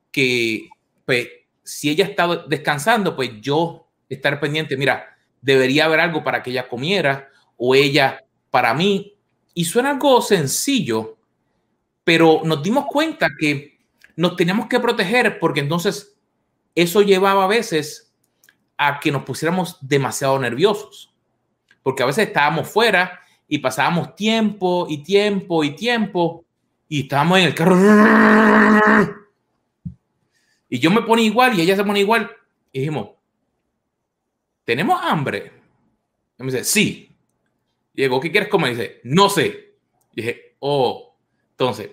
que 0.10 0.70
pues, 1.04 1.28
si 1.64 1.90
ella 1.90 2.06
está 2.06 2.46
descansando, 2.48 3.14
pues 3.14 3.32
yo 3.42 3.90
estar 4.08 4.40
pendiente, 4.40 4.78
mira, 4.78 5.18
debería 5.42 5.84
haber 5.84 6.00
algo 6.00 6.24
para 6.24 6.42
que 6.42 6.52
ella 6.52 6.70
comiera 6.70 7.28
o 7.58 7.76
ella 7.76 8.24
para 8.52 8.74
mí. 8.74 9.18
Y 9.54 9.66
suena 9.66 9.90
algo 9.90 10.22
sencillo, 10.22 11.18
pero 12.06 12.40
nos 12.46 12.64
dimos 12.64 12.86
cuenta 12.86 13.28
que 13.38 13.80
nos 14.16 14.38
teníamos 14.38 14.68
que 14.68 14.80
proteger 14.80 15.40
porque 15.40 15.60
entonces 15.60 16.16
eso 16.74 17.02
llevaba 17.02 17.44
a 17.44 17.48
veces 17.48 18.16
a 18.78 18.98
que 18.98 19.12
nos 19.12 19.24
pusiéramos 19.24 19.78
demasiado 19.82 20.40
nerviosos. 20.40 21.14
Porque 21.84 22.02
a 22.02 22.06
veces 22.06 22.28
estábamos 22.30 22.70
fuera 22.70 23.20
y 23.48 23.60
pasábamos 23.60 24.16
tiempo 24.16 24.88
y 24.90 25.00
tiempo 25.00 25.64
y 25.64 25.76
tiempo 25.76 26.46
y 26.88 27.02
estábamos 27.02 27.40
en 27.40 27.46
el 27.46 27.56
carro 27.56 27.76
y 30.70 30.80
yo 30.80 30.92
me 30.92 31.04
pone 31.04 31.22
igual 31.22 31.58
y 31.58 31.62
ella 31.62 31.76
se 31.76 31.84
pone 31.84 32.00
igual. 32.00 32.30
Y 32.72 32.80
dijimos, 32.80 33.10
¿tenemos 34.64 35.00
hambre? 35.02 35.52
Y 36.38 36.44
me 36.44 36.52
dice, 36.52 36.64
sí. 36.64 37.16
Y 37.94 38.02
digo, 38.02 38.20
¿qué 38.20 38.32
quieres 38.32 38.50
comer? 38.50 38.74
Y 38.74 38.76
dice, 38.76 39.02
no 39.04 39.30
sé. 39.30 39.76
Y 40.12 40.22
dije, 40.22 40.56
oh, 40.60 41.16
entonces, 41.52 41.92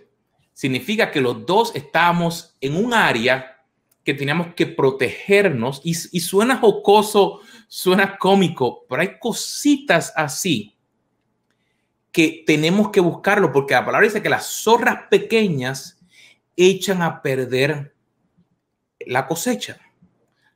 significa 0.52 1.10
que 1.10 1.20
los 1.20 1.46
dos 1.46 1.74
estábamos 1.76 2.56
en 2.60 2.76
un 2.76 2.92
área 2.92 3.64
que 4.02 4.14
teníamos 4.14 4.48
que 4.54 4.66
protegernos 4.66 5.80
y, 5.84 5.90
y 5.90 6.20
suena 6.20 6.56
jocoso, 6.56 7.40
suena 7.68 8.18
cómico, 8.18 8.84
pero 8.88 9.02
hay 9.02 9.18
cositas 9.20 10.12
así 10.16 10.71
que 12.12 12.44
tenemos 12.46 12.90
que 12.90 13.00
buscarlo 13.00 13.50
porque 13.52 13.74
la 13.74 13.84
palabra 13.84 14.06
dice 14.06 14.22
que 14.22 14.28
las 14.28 14.46
zorras 14.46 15.08
pequeñas 15.10 15.98
echan 16.56 17.02
a 17.02 17.22
perder 17.22 17.94
la 19.00 19.26
cosecha. 19.26 19.80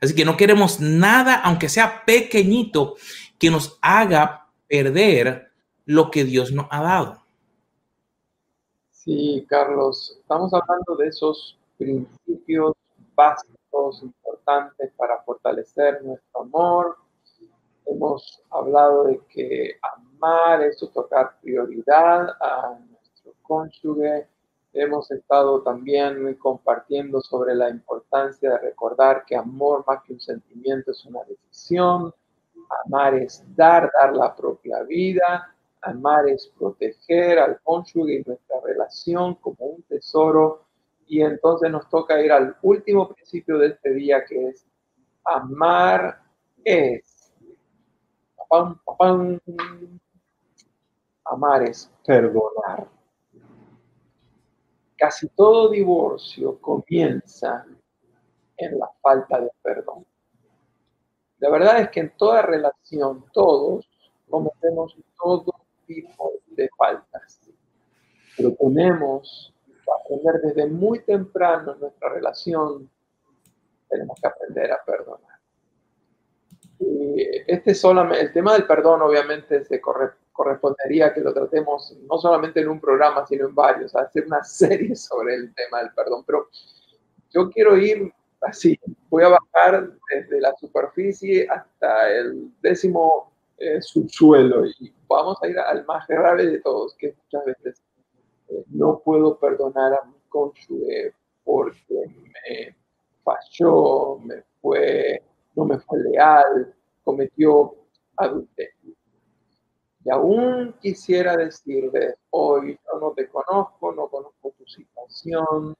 Así 0.01 0.15
que 0.15 0.27
no 0.27 0.37
queremos 0.37 0.79
nada, 0.79 1.37
aunque 1.37 1.71
sea 1.71 2.05
pequeñito, 2.05 2.97
que 3.39 3.51
nos 3.51 3.79
haga 3.81 4.49
perder 4.69 5.51
lo 5.87 6.11
que 6.11 6.25
Dios 6.25 6.53
nos 6.53 6.67
ha 6.71 6.83
dado. 6.83 7.23
Sí, 8.91 9.47
Carlos, 9.49 10.17
estamos 10.21 10.53
hablando 10.53 10.97
de 10.97 11.09
esos 11.09 11.59
principios 11.79 12.75
básicos 13.15 14.03
importantes 14.03 14.93
para 14.97 15.23
fortalecer 15.23 16.03
nuestro 16.05 16.43
amor. 16.43 16.99
Hemos 17.87 18.43
hablado 18.51 19.05
de 19.05 19.21
que 19.29 19.79
amar 20.17 20.63
es 20.63 20.83
otorgar 20.83 21.39
prioridad 21.41 22.31
a 22.41 22.79
nuestro 22.91 23.33
cónyuge, 23.43 24.29
Hemos 24.79 25.11
estado 25.11 25.63
también 25.63 26.35
compartiendo 26.35 27.23
sobre 27.23 27.55
la 27.55 27.71
importancia 27.71 28.51
de 28.51 28.59
recordar 28.59 29.25
que 29.25 29.35
amor 29.35 29.83
más 29.87 30.03
que 30.03 30.13
un 30.13 30.21
sentimiento 30.21 30.91
es 30.91 31.03
una 31.07 31.25
decisión. 31.25 32.13
Amar 32.85 33.15
es 33.15 33.43
dar, 33.57 33.91
dar 33.99 34.15
la 34.15 34.37
propia 34.37 34.83
vida. 34.83 35.51
Amar 35.81 36.29
es 36.29 36.53
proteger 36.59 37.39
al 37.39 37.59
cónyuge 37.63 38.17
y 38.17 38.23
nuestra 38.23 38.61
relación 38.63 39.37
como 39.37 39.57
un 39.65 39.83
tesoro. 39.85 40.67
Y 41.07 41.23
entonces 41.23 41.71
nos 41.71 41.89
toca 41.89 42.21
ir 42.21 42.31
al 42.31 42.55
último 42.61 43.09
principio 43.09 43.57
de 43.57 43.69
este 43.69 43.95
día 43.95 44.27
que 44.27 44.49
es 44.49 44.67
amar 45.25 46.21
es. 46.63 47.33
Amar 51.31 51.63
es 51.65 51.91
perdonar. 52.05 52.87
Casi 54.97 55.29
todo 55.29 55.71
divorcio 55.71 56.59
comienza 56.61 57.67
en 58.57 58.79
la 58.79 58.91
falta 59.03 59.41
de 59.41 59.51
perdón. 59.63 60.07
La 61.39 61.51
verdad 61.51 61.81
es 61.81 61.91
que 61.91 62.01
en 62.01 62.17
toda 62.17 62.43
relación 62.43 63.25
todos 63.33 63.89
cometemos 64.31 64.97
todo 65.21 65.55
tipo 65.87 66.33
de 66.47 66.69
faltas, 66.77 67.41
pero 68.37 68.55
tenemos 68.55 69.55
que 69.69 69.91
aprender 69.93 70.41
desde 70.43 70.67
muy 70.67 71.01
temprano 71.01 71.75
en 71.75 71.81
nuestra 71.81 72.09
relación, 72.09 72.91
tenemos 73.89 74.19
que 74.21 74.27
aprender 74.27 74.73
a 74.73 74.83
perdonar. 74.85 75.37
Este 77.47 77.73
el 77.73 78.33
tema 78.33 78.55
del 78.55 78.67
perdón 78.67 79.03
obviamente 79.03 79.65
se 79.65 79.81
corre 79.81 80.13
correspondería 80.37 81.13
que 81.15 81.21
lo 81.21 81.33
tratemos 81.33 81.97
no 82.09 82.19
solamente 82.19 82.61
en 82.61 82.69
un 82.69 82.81
programa, 82.81 83.27
sino 83.27 83.49
en 83.49 83.55
varios, 83.55 83.97
hacer 83.97 84.27
una 84.27 84.45
serie 84.45 84.95
sobre 84.95 85.35
el 85.35 85.55
tema 85.55 85.81
del 85.81 85.93
perdón. 85.95 86.25
Pero 86.27 86.49
yo 87.31 87.51
quiero 87.51 87.77
ir 87.77 88.13
así, 88.43 88.79
voy 89.09 89.25
a 89.25 89.29
bajar 89.29 89.91
desde 90.11 90.41
la 90.41 90.55
superficie 90.57 91.49
hasta 91.49 92.11
el 92.11 92.51
décimo 92.61 93.33
eh, 93.59 93.81
subsuelo 93.81 94.67
y 94.67 94.93
vamos 95.09 95.39
a 95.43 95.49
ir 95.49 95.59
al 95.59 95.85
más 95.87 96.07
grave 96.07 96.47
de 96.47 96.61
todos, 96.61 96.95
que 96.97 97.15
muchas 97.25 97.47
veces 97.47 97.83
eh, 98.49 98.65
no 98.69 99.01
puedo 99.05 99.39
perdonar 99.39 99.95
a 99.95 100.05
mi 100.05 100.15
cónyuge 100.29 101.15
porque 101.43 101.95
me 101.95 102.77
falló, 103.25 104.19
me 104.19 104.43
fue, 104.61 105.23
no 105.55 105.65
me 105.65 105.79
fue 105.79 105.99
leal, 106.01 106.75
cometió 107.03 107.75
adulterio. 108.17 108.76
Y 110.07 110.11
aún 110.11 110.73
quisiera 110.81 111.37
decirles, 111.37 112.15
hoy 112.31 112.79
yo 112.87 113.01
no 113.01 113.11
te 113.11 113.29
conozco, 113.29 113.93
no 113.93 114.07
conozco 114.07 114.55
tu 114.57 114.65
situación, 114.65 115.75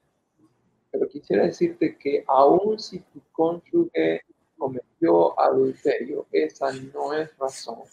pero 0.91 1.07
quisiera 1.07 1.45
decirte 1.45 1.97
que 1.97 2.25
aún 2.27 2.77
si 2.77 2.99
tu 2.99 3.21
cónyuge 3.31 4.21
cometió 4.57 5.39
adulterio, 5.39 6.27
esa 6.29 6.73
no 6.93 7.13
es 7.13 7.37
razón 7.37 7.83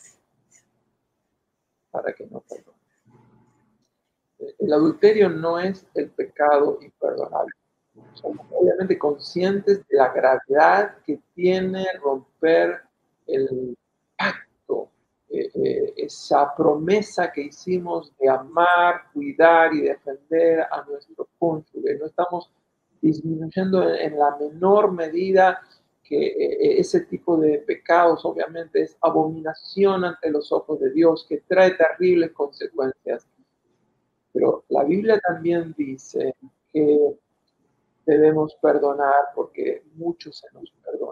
para 1.93 2.13
que 2.13 2.27
no 2.27 2.41
perdone. 2.41 2.79
El 4.59 4.73
adulterio 4.73 5.29
no 5.29 5.61
es 5.61 5.87
el 5.95 6.11
pecado 6.11 6.81
imperdonable. 6.83 7.53
Somos 8.15 8.45
obviamente 8.51 8.99
conscientes 8.99 9.87
de 9.87 9.99
la 9.99 10.13
gravedad 10.13 10.99
que 11.07 11.21
tiene 11.37 11.87
romper 12.03 12.83
el 13.29 13.79
pacto 14.19 14.44
eh, 15.37 15.51
eh, 15.55 15.95
esa 15.97 16.55
promesa 16.55 17.33
que 17.33 17.43
hicimos 17.43 18.13
de 18.19 18.29
amar, 18.29 19.11
cuidar 19.13 19.75
y 19.75 19.81
defender 19.81 20.61
a 20.61 20.85
nuestro 20.89 21.29
cónyuge. 21.39 21.99
No 21.99 22.07
estamos 22.07 22.53
disminuyendo 23.01 23.83
en, 23.95 24.17
la 24.17 24.37
menor 24.37 24.93
medida 24.93 25.61
que 26.05 26.27
eh, 26.27 26.81
ese 26.81 27.01
tipo 27.01 27.37
de 27.37 27.59
pecados 27.59 28.25
obviamente 28.25 28.83
es 28.83 28.97
abominación 29.01 30.05
ante 30.05 30.31
los 30.31 30.53
ojos 30.53 30.79
de 30.79 30.93
Dios, 30.93 31.27
que 31.29 31.43
trae 31.49 31.73
terribles 31.73 32.31
consecuencias. 32.31 33.27
Pero 34.33 34.65
la 34.69 34.85
Biblia 34.85 35.19
también 35.19 35.75
dice 35.77 36.37
que 36.73 37.17
debemos 38.07 38.55
perdonar 38.63 39.33
porque 39.35 39.83
mucho 39.97 40.33
se 40.33 40.47
nos 40.53 40.71
perdona. 40.85 41.04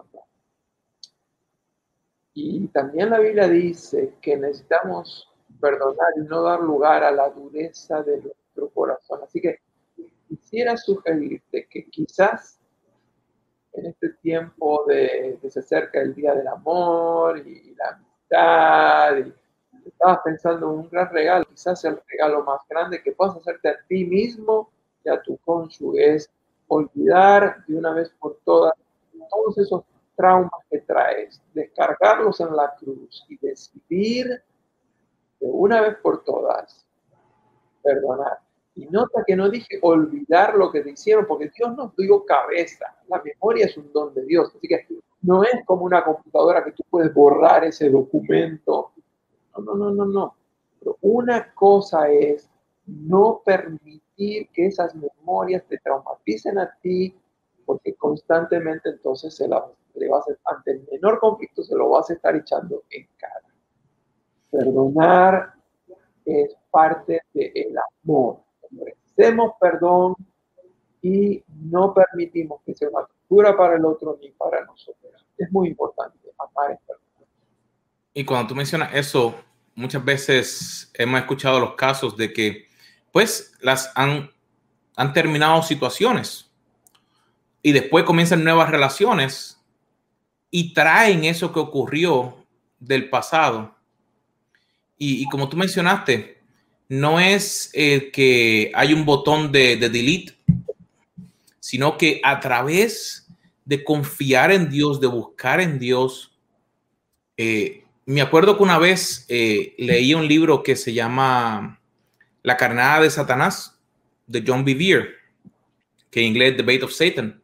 Y 2.34 2.68
también 2.68 3.10
la 3.10 3.18
Biblia 3.18 3.48
dice 3.48 4.14
que 4.20 4.36
necesitamos 4.36 5.28
perdonar 5.60 6.12
y 6.16 6.20
no 6.20 6.42
dar 6.42 6.60
lugar 6.60 7.04
a 7.04 7.10
la 7.10 7.28
dureza 7.28 8.02
de 8.02 8.22
nuestro 8.22 8.70
corazón. 8.70 9.20
Así 9.22 9.40
que 9.40 9.60
quisiera 10.28 10.76
sugerirte 10.76 11.66
que 11.68 11.84
quizás 11.86 12.58
en 13.74 13.86
este 13.86 14.10
tiempo 14.22 14.84
de 14.86 15.38
que 15.40 15.50
se 15.50 15.60
acerca 15.60 16.00
el 16.00 16.14
Día 16.14 16.34
del 16.34 16.48
Amor 16.48 17.38
y 17.38 17.74
la 17.74 17.88
amistad, 17.90 19.32
y 19.84 19.88
estabas 19.88 20.18
pensando 20.24 20.72
en 20.72 20.78
un 20.80 20.88
gran 20.90 21.10
regalo, 21.10 21.46
quizás 21.46 21.84
el 21.84 21.98
regalo 22.08 22.44
más 22.44 22.60
grande 22.68 23.02
que 23.02 23.12
puedas 23.12 23.36
hacerte 23.36 23.68
a 23.68 23.76
ti 23.88 24.04
mismo 24.04 24.70
y 25.04 25.08
a 25.08 25.20
tu 25.22 25.36
cónyuge 25.38 26.14
es 26.14 26.30
olvidar 26.68 27.64
de 27.66 27.76
una 27.76 27.92
vez 27.92 28.10
por 28.18 28.38
todas 28.44 28.72
todos 29.30 29.58
esos 29.58 29.84
traumas 30.22 30.60
que 30.70 30.78
traes, 30.78 31.42
descargarlos 31.52 32.38
en 32.40 32.54
la 32.54 32.72
cruz 32.78 33.26
y 33.28 33.36
decidir 33.38 34.28
de 35.40 35.46
una 35.50 35.80
vez 35.80 35.96
por 35.96 36.22
todas 36.22 36.86
perdonar. 37.82 38.38
Y 38.76 38.86
nota 38.86 39.24
que 39.26 39.34
no 39.34 39.50
dije 39.50 39.80
olvidar 39.82 40.54
lo 40.54 40.70
que 40.70 40.82
te 40.82 40.90
hicieron, 40.90 41.26
porque 41.26 41.50
Dios 41.56 41.76
nos 41.76 41.96
dio 41.96 42.24
cabeza. 42.24 42.86
La 43.08 43.20
memoria 43.20 43.66
es 43.66 43.76
un 43.76 43.92
don 43.92 44.14
de 44.14 44.24
Dios. 44.24 44.52
Así 44.56 44.68
que 44.68 44.86
no 45.22 45.42
es 45.42 45.64
como 45.66 45.84
una 45.84 46.04
computadora 46.04 46.64
que 46.64 46.70
tú 46.70 46.84
puedes 46.88 47.12
borrar 47.12 47.64
ese 47.64 47.90
documento. 47.90 48.92
No, 49.58 49.64
no, 49.64 49.74
no, 49.74 49.90
no, 49.90 50.04
no. 50.04 50.36
Pero 50.78 50.98
una 51.00 51.52
cosa 51.52 52.08
es 52.08 52.48
no 52.86 53.42
permitir 53.44 54.48
que 54.52 54.66
esas 54.66 54.94
memorias 54.94 55.64
te 55.68 55.78
traumaticen 55.78 56.58
a 56.60 56.72
ti, 56.80 57.12
porque 57.64 57.94
constantemente 57.94 58.90
entonces 58.90 59.34
se 59.34 59.48
la, 59.48 59.64
le 59.94 60.08
vas 60.08 60.24
a, 60.28 60.54
ante 60.54 60.72
el 60.72 60.86
menor 60.90 61.18
conflicto 61.18 61.62
se 61.62 61.74
lo 61.74 61.90
vas 61.90 62.10
a 62.10 62.14
estar 62.14 62.34
echando 62.36 62.84
en 62.90 63.08
cara. 63.16 63.48
Perdonar 64.50 65.54
es 66.24 66.54
parte 66.70 67.22
del 67.32 67.74
amor. 68.02 68.40
Ofrecemos 68.62 69.52
perdón 69.60 70.14
y 71.00 71.42
no 71.48 71.92
permitimos 71.94 72.60
que 72.64 72.74
sea 72.74 72.88
una 72.88 73.06
tortura 73.06 73.56
para 73.56 73.76
el 73.76 73.84
otro 73.84 74.18
ni 74.20 74.30
para 74.30 74.64
nosotros. 74.64 75.12
Es 75.36 75.50
muy 75.50 75.68
importante 75.68 76.18
amar 76.38 76.72
y 76.72 76.86
perdonar. 76.86 77.28
Y 78.14 78.24
cuando 78.24 78.48
tú 78.48 78.54
mencionas 78.54 78.94
eso, 78.94 79.34
muchas 79.74 80.04
veces 80.04 80.90
hemos 80.94 81.20
escuchado 81.20 81.58
los 81.58 81.74
casos 81.74 82.16
de 82.16 82.32
que 82.32 82.66
pues 83.10 83.52
las 83.60 83.90
han, 83.94 84.30
han 84.96 85.12
terminado 85.12 85.62
situaciones 85.62 86.51
y 87.62 87.72
después 87.72 88.04
comienzan 88.04 88.44
nuevas 88.44 88.70
relaciones 88.70 89.60
y 90.50 90.74
traen 90.74 91.24
eso 91.24 91.52
que 91.52 91.60
ocurrió 91.60 92.36
del 92.78 93.08
pasado. 93.08 93.74
Y, 94.98 95.24
como 95.26 95.48
tú 95.48 95.56
mencionaste, 95.56 96.38
no 96.88 97.18
es 97.18 97.70
el 97.72 98.12
que 98.12 98.70
hay 98.74 98.92
un 98.92 99.04
botón 99.04 99.50
de, 99.50 99.76
delete, 99.76 100.36
sino 101.58 101.96
que 101.96 102.20
a 102.22 102.38
través 102.38 103.26
de 103.64 103.82
confiar 103.82 104.52
en 104.52 104.70
Dios, 104.70 105.00
de 105.00 105.08
buscar 105.08 105.60
en 105.60 105.78
Dios, 105.78 106.32
eh, 107.36 107.84
me 108.06 108.20
acuerdo 108.20 108.56
que 108.56 108.62
una 108.62 108.78
vez 108.78 109.24
eh, 109.28 109.74
leí 109.78 110.14
un 110.14 110.28
libro 110.28 110.62
que 110.62 110.76
se 110.76 110.92
llama 110.92 111.80
la 112.42 112.56
carnada 112.56 113.00
de 113.00 113.10
Satanás, 113.10 113.76
de 114.26 114.44
John 114.46 114.64
Bevere, 114.64 115.10
que 116.10 116.20
en 116.20 116.26
inglés 116.26 116.56
Debate 116.56 116.84
of 116.84 116.92
Satan. 116.92 117.41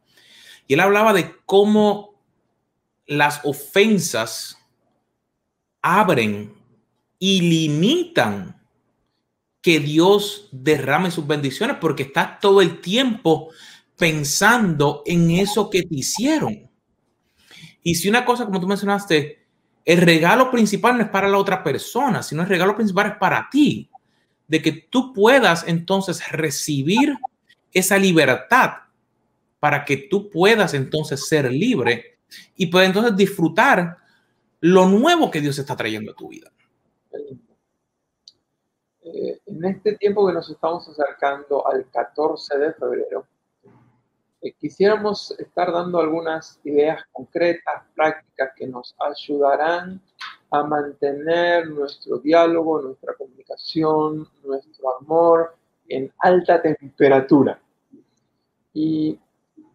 Y 0.69 0.75
él 0.75 0.81
hablaba 0.81 1.13
de 1.13 1.35
cómo 1.47 2.21
las 3.07 3.41
ofensas 3.43 4.55
abren 5.81 6.53
y 7.17 7.41
limitan 7.41 8.55
que 9.61 9.79
Dios 9.79 10.47
derrame 10.51 11.09
sus 11.09 11.25
bendiciones 11.25 11.77
porque 11.81 12.03
estás 12.03 12.39
todo 12.39 12.61
el 12.61 12.81
tiempo 12.81 13.49
pensando 13.97 15.01
en 15.07 15.31
eso 15.31 15.71
que 15.71 15.81
te 15.81 15.95
hicieron. 15.95 16.69
Y 17.81 17.95
si 17.95 18.07
una 18.07 18.23
cosa, 18.23 18.45
como 18.45 18.59
tú 18.59 18.67
mencionaste, 18.67 19.47
el 19.83 20.01
regalo 20.01 20.51
principal 20.51 20.97
no 20.97 21.03
es 21.03 21.09
para 21.09 21.27
la 21.27 21.39
otra 21.39 21.63
persona, 21.63 22.21
sino 22.21 22.43
el 22.43 22.47
regalo 22.47 22.75
principal 22.75 23.07
es 23.07 23.17
para 23.17 23.49
ti 23.49 23.89
de 24.47 24.61
que 24.61 24.71
tú 24.71 25.13
puedas 25.13 25.67
entonces 25.67 26.31
recibir 26.31 27.17
esa 27.73 27.97
libertad 27.97 28.88
para 29.59 29.83
que 29.85 29.97
tú 30.09 30.29
puedas 30.29 30.73
entonces 30.73 31.27
ser 31.27 31.51
libre 31.51 32.19
y 32.55 32.67
puedas 32.67 32.87
entonces 32.87 33.15
disfrutar 33.15 33.97
lo 34.61 34.87
nuevo 34.87 35.31
que 35.31 35.41
Dios 35.41 35.57
está 35.57 35.75
trayendo 35.75 36.11
a 36.11 36.15
tu 36.15 36.29
vida. 36.29 36.51
Eh, 39.01 39.39
en 39.45 39.65
este 39.65 39.97
tiempo 39.97 40.27
que 40.27 40.33
nos 40.33 40.49
estamos 40.49 40.87
acercando 40.87 41.65
al 41.67 41.89
14 41.89 42.57
de 42.57 42.73
febrero, 42.73 43.25
eh, 44.41 44.53
quisiéramos 44.53 45.31
estar 45.39 45.71
dando 45.71 45.99
algunas 45.99 46.59
ideas 46.63 47.03
concretas, 47.11 47.83
prácticas 47.95 48.51
que 48.55 48.67
nos 48.67 48.95
ayudarán 48.99 50.01
a 50.51 50.63
mantener 50.63 51.69
nuestro 51.69 52.19
diálogo, 52.19 52.81
nuestra 52.81 53.13
comunicación, 53.15 54.27
nuestro 54.43 54.97
amor 54.99 55.55
en 55.87 56.11
alta 56.19 56.61
temperatura. 56.61 57.59
Y 58.73 59.19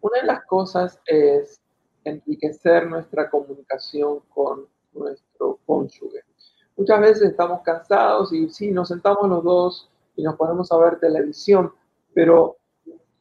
una 0.05 0.21
de 0.21 0.27
las 0.27 0.45
cosas 0.45 0.99
es 1.07 1.59
enriquecer 2.03 2.87
nuestra 2.87 3.27
comunicación 3.27 4.19
con 4.29 4.67
nuestro 4.93 5.59
cónyuge. 5.65 6.19
Muchas 6.77 6.99
veces 6.99 7.29
estamos 7.31 7.61
cansados 7.61 8.31
y 8.31 8.47
sí, 8.49 8.69
nos 8.69 8.89
sentamos 8.89 9.27
los 9.27 9.43
dos 9.43 9.89
y 10.15 10.21
nos 10.21 10.35
ponemos 10.35 10.71
a 10.71 10.77
ver 10.77 10.99
televisión, 10.99 11.73
pero 12.13 12.57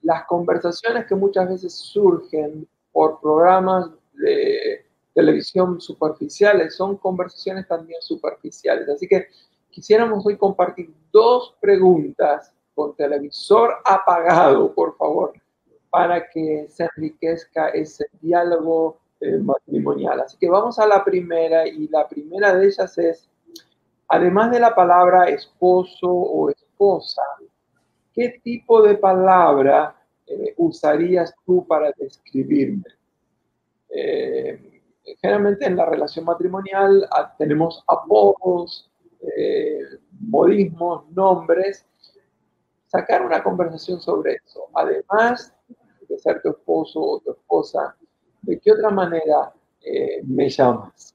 las 0.03 0.27
conversaciones 0.27 1.07
que 1.07 1.15
muchas 1.15 1.49
veces 1.49 1.73
surgen 1.73 2.69
por 2.93 3.19
programas 3.19 3.89
de 4.13 4.85
televisión 5.15 5.81
superficiales, 5.81 6.77
son 6.77 6.99
conversaciones 6.99 7.67
también 7.67 8.03
superficiales. 8.03 8.87
Así 8.91 9.09
que 9.09 9.29
quisiéramos 9.71 10.27
hoy 10.27 10.37
compartir 10.37 10.93
dos 11.11 11.57
preguntas 11.61 12.53
con 12.75 12.95
televisor 12.95 13.77
apagado, 13.87 14.75
por 14.75 14.97
favor, 14.99 15.33
para 15.95 16.29
que 16.29 16.67
se 16.69 16.89
enriquezca 16.97 17.69
ese 17.69 18.07
diálogo 18.21 18.99
eh, 19.21 19.39
matrimonial. 19.39 20.23
Así 20.23 20.37
que 20.37 20.51
vamos 20.51 20.77
a 20.81 20.89
la 20.89 21.05
primera 21.05 21.69
y 21.69 21.87
la 21.87 22.09
primera 22.09 22.53
de 22.53 22.67
ellas 22.67 22.99
es, 22.99 23.31
además 24.09 24.51
de 24.51 24.59
la 24.59 24.75
palabra 24.75 25.29
esposo 25.29 26.09
o 26.11 26.51
esposa, 26.51 27.23
¿qué 28.13 28.41
tipo 28.43 28.83
de 28.83 28.97
palabra 28.97 29.95
eh, 30.27 30.53
usarías 30.57 31.33
tú 31.47 31.65
para 31.65 31.93
describirme? 31.97 32.83
Eh, 33.89 34.83
generalmente 35.23 35.65
en 35.65 35.77
la 35.77 35.87
relación 35.87 36.25
matrimonial 36.25 37.07
ah, 37.13 37.33
tenemos 37.39 37.85
apodos, 37.87 38.91
eh, 39.37 39.79
modismos, 40.11 41.09
nombres. 41.11 41.87
Sacar 42.87 43.25
una 43.25 43.45
conversación 43.45 44.01
sobre 44.01 44.41
eso. 44.45 44.65
Además 44.75 45.54
de 46.15 46.21
ser 46.21 46.41
tu 46.43 46.51
esposo 46.51 47.01
o 47.01 47.21
tu 47.21 47.33
esposa, 47.33 47.97
¿de 48.43 48.59
qué 48.61 48.73
otra 48.73 48.91
manera 48.91 49.53
eh, 49.81 50.23
me 50.25 50.49
llamas? 50.49 51.15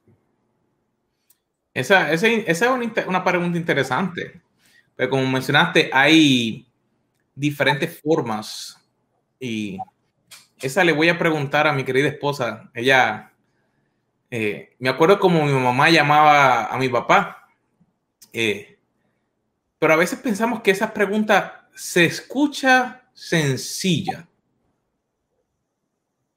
Esa, 1.73 2.11
esa, 2.11 2.27
es 2.27 2.61
una, 3.07 3.23
pregunta 3.23 3.57
interesante. 3.57 4.41
Pero 4.95 5.09
como 5.09 5.25
mencionaste, 5.27 5.89
hay 5.93 6.67
diferentes 7.33 8.01
formas 8.01 8.75
y 9.39 9.77
esa 10.59 10.83
le 10.83 10.91
voy 10.91 11.07
a 11.07 11.17
preguntar 11.17 11.67
a 11.67 11.73
mi 11.73 11.85
querida 11.85 12.09
esposa. 12.09 12.69
Ella 12.73 13.31
eh, 14.29 14.75
me 14.79 14.89
acuerdo 14.89 15.19
como 15.19 15.45
mi 15.45 15.53
mamá 15.53 15.89
llamaba 15.89 16.65
a 16.65 16.77
mi 16.77 16.89
papá, 16.89 17.47
eh, 18.33 18.77
pero 19.79 19.93
a 19.93 19.97
veces 19.97 20.19
pensamos 20.19 20.61
que 20.61 20.71
esa 20.71 20.93
pregunta 20.93 21.69
se 21.73 22.03
escucha 22.03 22.99
sencilla, 23.13 24.28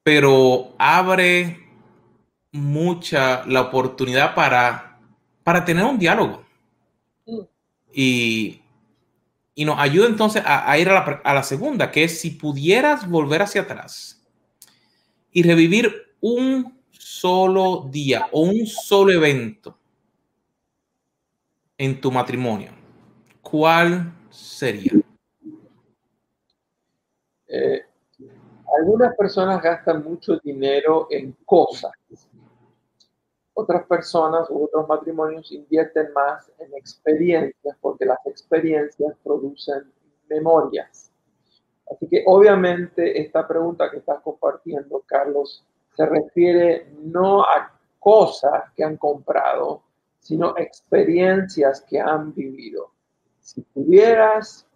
pero 0.03 0.74
abre 0.78 1.59
mucha 2.50 3.44
la 3.46 3.62
oportunidad 3.62 4.34
para 4.34 4.92
para 5.42 5.64
tener 5.64 5.84
un 5.84 5.98
diálogo. 5.98 6.44
Mm. 7.26 7.40
Y, 7.94 8.62
y 9.55 9.64
nos 9.64 9.78
ayuda 9.78 10.07
entonces 10.07 10.42
a, 10.44 10.78
ir 10.78 10.88
a 10.88 10.94
la, 10.94 11.20
a 11.24 11.34
la 11.34 11.42
segunda, 11.42 11.90
que 11.90 12.05
es 12.05 12.20
si 12.20 12.30
pudieras 12.30 13.09
volver 13.09 13.42
hacia 13.42 13.62
atrás 13.62 14.24
y 15.30 15.42
revivir 15.42 16.14
un 16.20 16.80
solo 16.90 17.88
día 17.90 18.28
o 18.32 18.42
un 18.42 18.66
solo 18.66 19.12
evento 19.12 19.78
en 21.76 22.00
tu 22.00 22.11
matrimonio, 22.11 22.72
¿cuál 23.40 24.12
sería? 24.30 24.92
Eh, 27.48 27.82
algunas 28.78 29.14
personas 29.16 29.62
gastan 29.62 30.02
mucho 30.04 30.38
dinero 30.38 31.06
en 31.10 31.36
cosas. 31.44 31.92
Otras 33.54 33.86
personas 33.86 34.48
u 34.50 34.64
otros 34.64 34.88
matrimonios 34.88 35.52
invierten 35.52 36.12
más 36.14 36.50
en 36.58 36.72
experiencias 36.74 37.76
porque 37.80 38.06
las 38.06 38.18
experiencias 38.24 39.14
producen 39.22 39.92
memorias. 40.28 41.10
Así 41.90 42.08
que 42.08 42.24
obviamente 42.26 43.20
esta 43.20 43.46
pregunta 43.46 43.90
que 43.90 43.98
estás 43.98 44.20
compartiendo, 44.22 45.02
Carlos, 45.04 45.64
se 45.94 46.06
refiere 46.06 46.90
no 47.02 47.42
a 47.42 47.78
cosas 47.98 48.72
que 48.74 48.82
han 48.82 48.96
comprado, 48.96 49.82
sino 50.18 50.56
experiencias 50.56 51.82
que 51.82 52.00
han 52.00 52.32
vivido. 52.34 52.90
Si 53.40 53.60
pudieras 53.60 54.66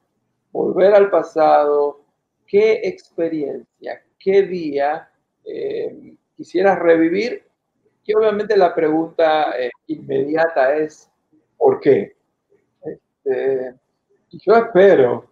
volver 0.53 0.95
al 0.95 1.09
pasado, 1.09 2.01
¿qué 2.47 2.81
experiencia, 2.85 4.03
qué 4.19 4.43
día 4.43 5.11
eh, 5.45 6.17
quisieras 6.37 6.79
revivir? 6.79 7.45
Y 8.05 8.15
obviamente 8.15 8.57
la 8.57 8.75
pregunta 8.75 9.59
eh, 9.59 9.71
inmediata 9.89 10.77
es, 10.77 11.11
¿por 11.57 11.81
qué? 11.81 12.17
Este, 12.83 13.75
yo 14.31 14.55
espero 14.55 15.29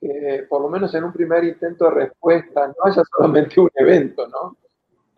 que 0.00 0.46
por 0.48 0.60
lo 0.62 0.68
menos 0.68 0.92
en 0.94 1.04
un 1.04 1.12
primer 1.12 1.44
intento 1.44 1.84
de 1.86 1.90
respuesta 1.92 2.66
no 2.66 2.74
haya 2.84 3.02
solamente 3.16 3.60
un 3.60 3.70
evento, 3.74 4.26
¿no? 4.26 4.56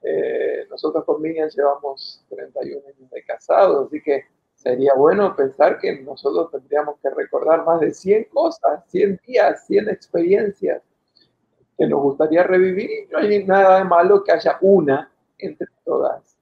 Eh, 0.03 0.67
nosotros 0.71 1.05
con 1.05 1.21
Miriam 1.21 1.49
llevamos 1.49 2.25
31 2.29 2.81
años 2.87 3.11
de 3.11 3.25
casados, 3.25 3.89
así 3.89 4.01
que 4.01 4.27
sería 4.55 4.93
bueno 4.95 5.35
pensar 5.35 5.79
que 5.79 6.01
nosotros 6.03 6.51
tendríamos 6.53 6.97
que 7.01 7.11
recordar 7.11 7.65
más 7.65 7.81
de 7.81 7.93
100 7.93 8.25
cosas, 8.25 8.85
100 8.89 9.21
días, 9.27 9.67
100 9.67 9.89
experiencias 9.89 10.83
que 11.77 11.87
nos 11.87 12.01
gustaría 12.01 12.43
revivir 12.43 12.91
y 12.91 13.07
no 13.11 13.19
hay 13.19 13.45
nada 13.45 13.79
de 13.79 13.85
malo 13.85 14.25
que 14.25 14.33
haya 14.33 14.59
una 14.61 15.11
entre 15.39 15.69
todas. 15.85 16.37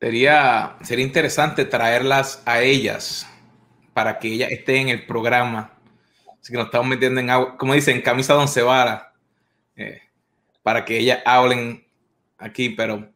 Sería, 0.00 0.76
sería 0.82 1.04
interesante 1.04 1.64
traerlas 1.64 2.42
a 2.46 2.60
ellas 2.60 3.26
para 3.92 4.18
que 4.18 4.28
ellas 4.28 4.50
estén 4.52 4.88
en 4.88 5.00
el 5.00 5.06
programa. 5.06 5.72
Así 6.40 6.52
que 6.52 6.58
nos 6.58 6.66
estamos 6.66 6.86
metiendo 6.86 7.20
en 7.20 7.30
agua, 7.30 7.56
como 7.56 7.74
dicen, 7.74 8.00
camisa 8.00 8.34
de 8.34 8.38
once 8.38 8.62
eh, 9.76 10.00
para 10.62 10.84
que 10.84 10.98
ellas 10.98 11.20
hablen 11.24 11.84
aquí, 12.36 12.70
pero 12.70 13.08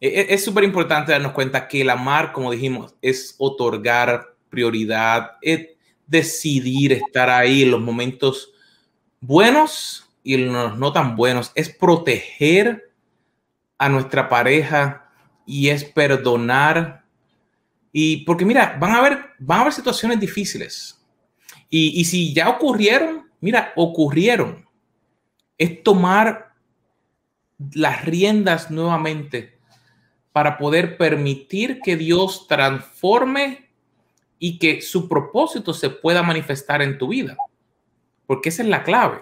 e, 0.00 0.08
e, 0.08 0.34
es 0.34 0.44
súper 0.44 0.64
importante 0.64 1.12
darnos 1.12 1.32
cuenta 1.32 1.66
que 1.66 1.80
el 1.80 1.90
amar, 1.90 2.32
como 2.32 2.50
dijimos, 2.50 2.94
es 3.00 3.34
otorgar 3.38 4.34
prioridad, 4.50 5.32
es 5.40 5.68
decidir 6.06 6.92
estar 6.92 7.30
ahí 7.30 7.62
en 7.62 7.70
los 7.70 7.80
momentos 7.80 8.52
buenos 9.20 10.08
y 10.22 10.36
los 10.36 10.78
no 10.78 10.92
tan 10.92 11.16
buenos, 11.16 11.52
es 11.54 11.70
proteger 11.70 12.92
a 13.78 13.88
nuestra 13.88 14.28
pareja 14.28 15.10
y 15.46 15.68
es 15.68 15.84
perdonar. 15.84 17.04
Y 17.92 18.24
porque 18.24 18.44
mira, 18.44 18.76
van 18.78 18.92
a 18.92 18.98
haber, 18.98 19.18
van 19.38 19.58
a 19.58 19.60
haber 19.62 19.72
situaciones 19.72 20.20
difíciles. 20.20 21.02
Y, 21.70 22.00
y 22.00 22.04
si 22.04 22.34
ya 22.34 22.48
ocurrieron, 22.50 23.26
mira, 23.40 23.72
ocurrieron. 23.76 24.66
Es 25.56 25.82
tomar 25.82 26.52
las 27.72 28.04
riendas 28.04 28.70
nuevamente 28.70 29.58
para 30.32 30.58
poder 30.58 30.96
permitir 30.96 31.80
que 31.80 31.96
Dios 31.96 32.46
transforme 32.46 33.70
y 34.38 34.58
que 34.58 34.82
su 34.82 35.08
propósito 35.08 35.74
se 35.74 35.90
pueda 35.90 36.22
manifestar 36.22 36.80
en 36.82 36.96
tu 36.96 37.08
vida. 37.08 37.36
Porque 38.28 38.50
esa 38.50 38.62
es 38.62 38.68
la 38.68 38.84
clave. 38.84 39.20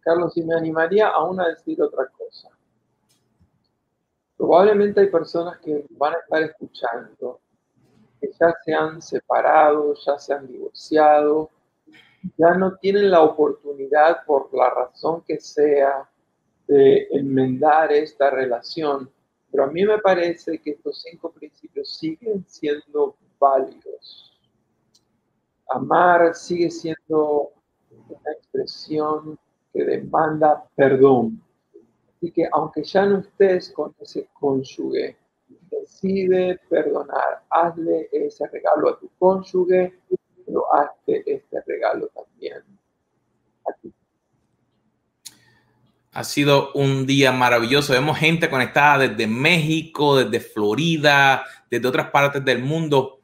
Carlos, 0.00 0.36
y 0.36 0.42
me 0.42 0.54
animaría 0.54 1.08
aún 1.08 1.40
a 1.40 1.48
decir 1.48 1.80
otra 1.80 2.06
cosa. 2.08 2.50
Probablemente 4.36 5.00
hay 5.00 5.06
personas 5.06 5.58
que 5.60 5.86
van 5.92 6.12
a 6.12 6.18
estar 6.18 6.42
escuchando, 6.42 7.40
que 8.20 8.28
ya 8.38 8.54
se 8.62 8.74
han 8.74 9.00
separado, 9.00 9.94
ya 10.04 10.18
se 10.18 10.34
han 10.34 10.46
divorciado, 10.46 11.48
ya 12.36 12.50
no 12.52 12.76
tienen 12.76 13.10
la 13.10 13.22
oportunidad 13.22 14.26
por 14.26 14.52
la 14.52 14.68
razón 14.68 15.22
que 15.26 15.40
sea 15.40 16.06
de 16.68 17.08
enmendar 17.12 17.90
esta 17.92 18.28
relación 18.28 19.10
pero 19.56 19.64
a 19.64 19.72
mí 19.72 19.86
me 19.86 19.98
parece 19.98 20.58
que 20.58 20.72
estos 20.72 21.00
cinco 21.02 21.32
principios 21.32 21.96
siguen 21.96 22.44
siendo 22.46 23.16
válidos. 23.38 24.35
Amar 25.68 26.34
sigue 26.34 26.70
siendo 26.70 27.50
una 28.08 28.32
expresión 28.32 29.38
que 29.72 29.84
demanda 29.84 30.64
perdón. 30.74 31.42
Así 32.16 32.30
que 32.30 32.48
aunque 32.52 32.82
ya 32.82 33.04
no 33.06 33.18
estés 33.18 33.70
con 33.70 33.94
ese 34.00 34.28
cónyuge, 34.32 35.16
decide 35.70 36.58
perdonar. 36.68 37.44
Hazle 37.50 38.08
ese 38.12 38.46
regalo 38.48 38.90
a 38.90 38.98
tu 38.98 39.10
cónyuge, 39.18 39.98
pero 40.44 40.74
hazte 40.74 41.22
este 41.26 41.60
regalo 41.66 42.08
también 42.08 42.62
a 43.68 43.72
ti. 43.80 43.92
Ha 46.12 46.24
sido 46.24 46.72
un 46.72 47.06
día 47.06 47.32
maravilloso. 47.32 47.92
Vemos 47.92 48.16
gente 48.16 48.48
conectada 48.48 49.06
desde 49.08 49.26
México, 49.26 50.16
desde 50.16 50.40
Florida, 50.40 51.44
desde 51.70 51.86
otras 51.86 52.10
partes 52.10 52.42
del 52.42 52.62
mundo. 52.62 53.15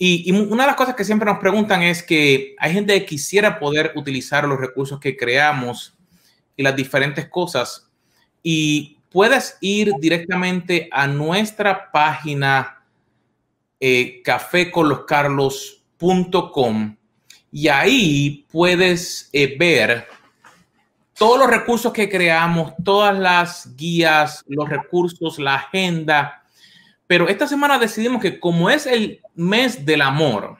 Y, 0.00 0.30
una 0.30 0.62
de 0.62 0.68
las 0.68 0.76
cosas 0.76 0.94
que 0.94 1.04
siempre 1.04 1.26
nos 1.26 1.40
preguntan 1.40 1.82
es 1.82 2.04
que 2.04 2.54
hay 2.58 2.72
gente 2.72 2.94
que 2.94 3.04
quisiera 3.04 3.58
poder 3.58 3.92
utilizar 3.96 4.46
los 4.46 4.60
recursos 4.60 5.00
que 5.00 5.16
creamos 5.16 5.98
y 6.56 6.62
las 6.62 6.76
diferentes 6.76 7.28
cosas. 7.28 7.90
Y 8.42 8.98
puedes 9.10 9.58
ir 9.60 9.92
directamente 9.98 10.88
a 10.92 11.08
nuestra 11.08 11.90
página 11.90 12.84
eh, 13.80 14.22
y 17.50 17.68
ahí 17.68 18.46
puedes 18.50 19.30
eh, 19.32 19.56
ver 19.58 20.06
todos 21.14 21.38
los 21.38 21.50
recursos 21.50 21.92
que 21.92 22.08
creamos, 22.08 22.72
todas 22.84 23.18
las 23.18 23.74
guías, 23.76 24.44
los 24.46 24.68
recursos, 24.68 25.40
la 25.40 25.56
agenda. 25.56 26.37
Pero 27.08 27.28
esta 27.28 27.48
semana 27.48 27.78
decidimos 27.78 28.22
que 28.22 28.38
como 28.38 28.70
es 28.70 28.86
el 28.86 29.20
mes 29.34 29.84
del 29.84 30.02
amor, 30.02 30.58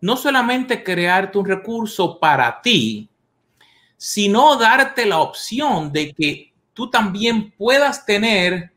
no 0.00 0.16
solamente 0.16 0.82
crearte 0.82 1.36
un 1.36 1.44
recurso 1.44 2.18
para 2.18 2.62
ti, 2.62 3.10
sino 3.98 4.56
darte 4.56 5.04
la 5.04 5.18
opción 5.18 5.92
de 5.92 6.14
que 6.14 6.54
tú 6.72 6.88
también 6.88 7.50
puedas 7.58 8.06
tener 8.06 8.72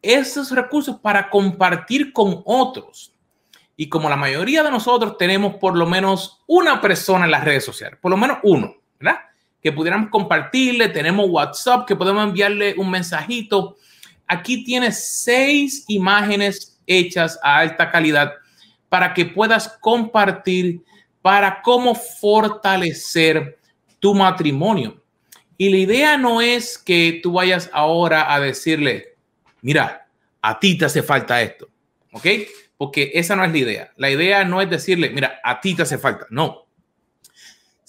esos 0.00 0.50
recursos 0.50 1.00
para 1.00 1.30
compartir 1.30 2.12
con 2.12 2.42
otros. 2.44 3.14
Y 3.76 3.88
como 3.88 4.08
la 4.08 4.16
mayoría 4.16 4.62
de 4.62 4.70
nosotros 4.70 5.16
tenemos 5.16 5.54
por 5.54 5.76
lo 5.76 5.86
menos 5.86 6.42
una 6.46 6.80
persona 6.80 7.24
en 7.24 7.30
las 7.30 7.42
redes 7.42 7.64
sociales, 7.64 7.98
por 8.00 8.10
lo 8.10 8.16
menos 8.16 8.38
uno, 8.42 8.74
¿verdad? 9.00 9.18
que 9.62 9.72
pudiéramos 9.72 10.10
compartirle. 10.10 10.88
Tenemos 10.88 11.30
WhatsApp 11.30 11.86
que 11.86 11.96
podemos 11.96 12.24
enviarle 12.24 12.74
un 12.76 12.90
mensajito. 12.90 13.76
Aquí 14.26 14.64
tienes 14.64 15.22
seis 15.22 15.84
imágenes 15.88 16.80
hechas 16.86 17.38
a 17.42 17.58
alta 17.58 17.90
calidad 17.90 18.32
para 18.88 19.14
que 19.14 19.24
puedas 19.24 19.68
compartir 19.80 20.82
para 21.22 21.62
cómo 21.62 21.94
fortalecer 21.94 23.58
tu 24.00 24.14
matrimonio. 24.14 25.00
Y 25.56 25.70
la 25.70 25.76
idea 25.76 26.18
no 26.18 26.40
es 26.40 26.76
que 26.76 27.20
tú 27.22 27.34
vayas 27.34 27.70
ahora 27.72 28.34
a 28.34 28.40
decirle, 28.40 29.14
mira, 29.60 30.08
a 30.40 30.58
ti 30.58 30.76
te 30.76 30.86
hace 30.86 31.02
falta 31.02 31.40
esto, 31.40 31.68
¿ok? 32.12 32.26
Porque 32.76 33.12
esa 33.14 33.36
no 33.36 33.44
es 33.44 33.52
la 33.52 33.58
idea. 33.58 33.92
La 33.96 34.10
idea 34.10 34.44
no 34.44 34.60
es 34.60 34.68
decirle, 34.68 35.10
mira, 35.10 35.40
a 35.44 35.60
ti 35.60 35.74
te 35.74 35.82
hace 35.82 35.98
falta. 35.98 36.26
No, 36.30 36.61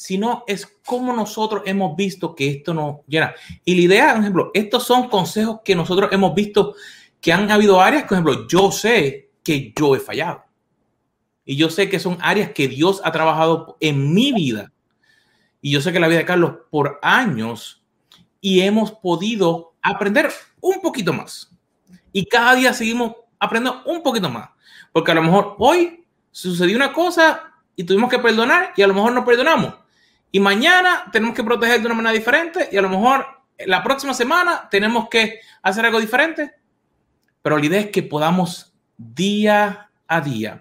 sino 0.04 0.44
es 0.48 0.68
como 0.86 1.14
nosotros 1.14 1.64
hemos 1.66 1.96
visto 1.96 2.36
que 2.36 2.50
esto 2.50 2.74
nos 2.74 2.98
llena. 3.08 3.34
Y 3.64 3.74
la 3.76 3.82
idea, 3.82 4.12
por 4.12 4.20
ejemplo, 4.20 4.52
estos 4.54 4.84
son 4.84 5.08
consejos 5.08 5.62
que 5.64 5.78
nosotros 5.78 6.12
hemos 6.12 6.36
visto 6.36 6.76
que 7.22 7.32
han 7.32 7.50
habido 7.50 7.80
áreas, 7.80 8.04
por 8.04 8.16
ejemplo, 8.16 8.46
yo 8.46 8.70
sé 8.70 9.30
que 9.42 9.74
yo 9.74 9.96
he 9.96 10.02
fallado. 10.02 10.44
Y 11.46 11.56
yo 11.56 11.70
sé 11.70 11.88
que 11.88 12.02
son 12.02 12.18
áreas 12.20 12.52
que 12.52 12.68
Dios 12.68 13.00
ha 13.06 13.14
trabajado 13.14 13.78
en 13.80 14.14
mi 14.14 14.34
vida. 14.34 14.74
Y 15.62 15.72
yo 15.72 15.80
sé 15.80 15.94
que 15.94 16.02
la 16.02 16.10
vida 16.10 16.20
de 16.20 16.26
Carlos 16.26 16.56
por 16.70 17.00
años 17.02 17.82
y 18.42 18.60
hemos 18.60 18.92
podido 18.92 19.72
aprender 19.82 20.34
un 20.60 20.82
poquito 20.82 21.14
más. 21.14 21.50
Y 22.12 22.26
cada 22.26 22.56
día 22.56 22.74
seguimos 22.74 23.14
aprender 23.40 23.72
un 23.86 24.04
poquito 24.04 24.30
más. 24.30 24.50
Porque 24.92 25.14
a 25.14 25.16
lo 25.16 25.24
mejor 25.24 25.56
hoy 25.60 26.04
sucedió 26.30 26.76
una 26.76 26.92
cosa 26.92 27.54
y 27.74 27.86
tuvimos 27.86 28.10
que 28.10 28.20
perdonar 28.20 28.74
y 28.76 28.82
a 28.82 28.88
lo 28.88 28.96
mejor 28.96 29.14
no 29.14 29.24
perdonamos. 29.24 29.76
Y 30.36 30.40
mañana 30.40 31.12
tenemos 31.12 31.36
que 31.36 31.44
proteger 31.44 31.80
de 31.80 31.86
una 31.86 31.94
manera 31.94 32.12
diferente 32.12 32.68
y 32.72 32.78
a 32.78 32.82
lo 32.82 32.90
mejor 32.90 33.24
la 33.68 33.84
próxima 33.84 34.16
semana 34.16 34.68
tenemos 34.68 35.08
que 35.08 35.40
hacer 35.62 35.86
algo 35.86 36.00
diferente. 36.00 36.56
Pero 37.44 37.60
la 37.60 37.66
idea 37.68 37.82
es 37.82 37.92
que 37.92 38.02
podamos 38.02 38.74
día 38.98 39.92
a 40.08 40.22
día 40.22 40.60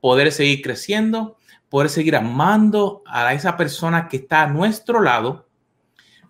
poder 0.00 0.32
seguir 0.32 0.62
creciendo, 0.62 1.36
poder 1.68 1.90
seguir 1.90 2.16
amando 2.16 3.02
a 3.04 3.34
esa 3.34 3.54
persona 3.54 4.08
que 4.08 4.16
está 4.16 4.44
a 4.44 4.46
nuestro 4.46 5.02
lado. 5.02 5.46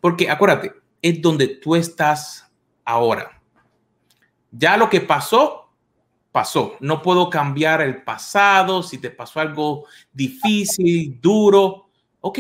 Porque 0.01 0.29
acuérdate, 0.29 0.73
es 1.01 1.23
donde 1.23 1.47
tú 1.47 1.77
estás 1.77 2.51
ahora. 2.85 3.41
Ya 4.51 4.77
lo 4.77 4.91
que 4.91 5.01
pasó, 5.01 5.71
pasó. 6.33 6.77
No 6.81 7.01
puedo 7.01 7.31
cambiar 7.31 7.81
el 7.81 8.03
pasado, 8.03 8.83
si 8.83 8.99
te 8.99 9.11
pasó 9.11 9.39
algo 9.39 9.87
difícil, 10.13 11.21
duro. 11.21 11.89
Ok, 12.21 12.39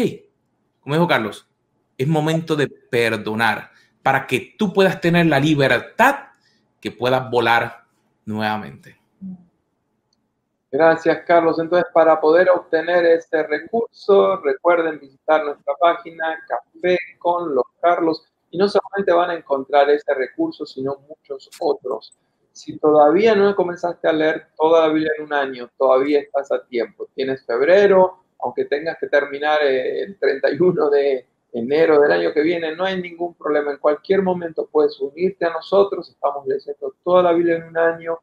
como 0.82 0.94
dijo 0.96 1.08
Carlos, 1.08 1.48
es 1.96 2.08
momento 2.08 2.56
de 2.56 2.66
perdonar 2.66 3.70
para 4.02 4.26
que 4.26 4.54
tú 4.58 4.72
puedas 4.72 5.00
tener 5.00 5.26
la 5.26 5.38
libertad 5.38 6.16
que 6.80 6.90
puedas 6.90 7.30
volar 7.30 7.84
nuevamente. 8.24 9.00
Gracias, 10.70 11.24
Carlos. 11.26 11.58
Entonces, 11.60 11.88
para 11.92 12.18
poder 12.20 12.48
obtener 12.50 13.04
este 13.04 13.46
recurso, 13.46 14.38
recuerden 14.38 14.98
visitar 14.98 15.44
nuestra 15.44 15.74
página 15.78 16.42
Café 16.48 16.98
con 17.18 17.54
los 17.54 17.64
Carlos 17.80 18.24
y 18.50 18.56
no 18.56 18.68
solamente 18.68 19.12
van 19.12 19.30
a 19.30 19.34
encontrar 19.34 19.90
este 19.90 20.14
recurso, 20.14 20.64
sino 20.64 20.96
muchos 21.06 21.50
otros. 21.60 22.14
Si 22.52 22.78
todavía 22.78 23.34
no 23.34 23.54
comenzaste 23.54 24.08
a 24.08 24.12
leer 24.12 24.48
toda 24.56 24.86
la 24.86 24.92
Biblia 24.92 25.12
en 25.18 25.24
un 25.24 25.32
año, 25.34 25.70
todavía 25.76 26.20
estás 26.20 26.50
a 26.52 26.64
tiempo. 26.64 27.06
Tienes 27.14 27.44
febrero, 27.44 28.21
aunque 28.42 28.64
tengas 28.64 28.98
que 28.98 29.08
terminar 29.08 29.58
eh, 29.62 30.02
el 30.02 30.18
31 30.18 30.90
de 30.90 31.26
enero 31.52 32.00
del 32.00 32.12
año 32.12 32.32
que 32.32 32.42
viene, 32.42 32.74
no 32.74 32.84
hay 32.84 33.00
ningún 33.00 33.34
problema. 33.34 33.72
En 33.72 33.78
cualquier 33.78 34.22
momento 34.22 34.68
puedes 34.70 34.98
unirte 35.00 35.44
a 35.44 35.50
nosotros. 35.50 36.10
Estamos 36.10 36.46
leyendo 36.46 36.94
toda 37.04 37.22
la 37.22 37.32
Biblia 37.32 37.56
en 37.56 37.64
un 37.64 37.78
año. 37.78 38.18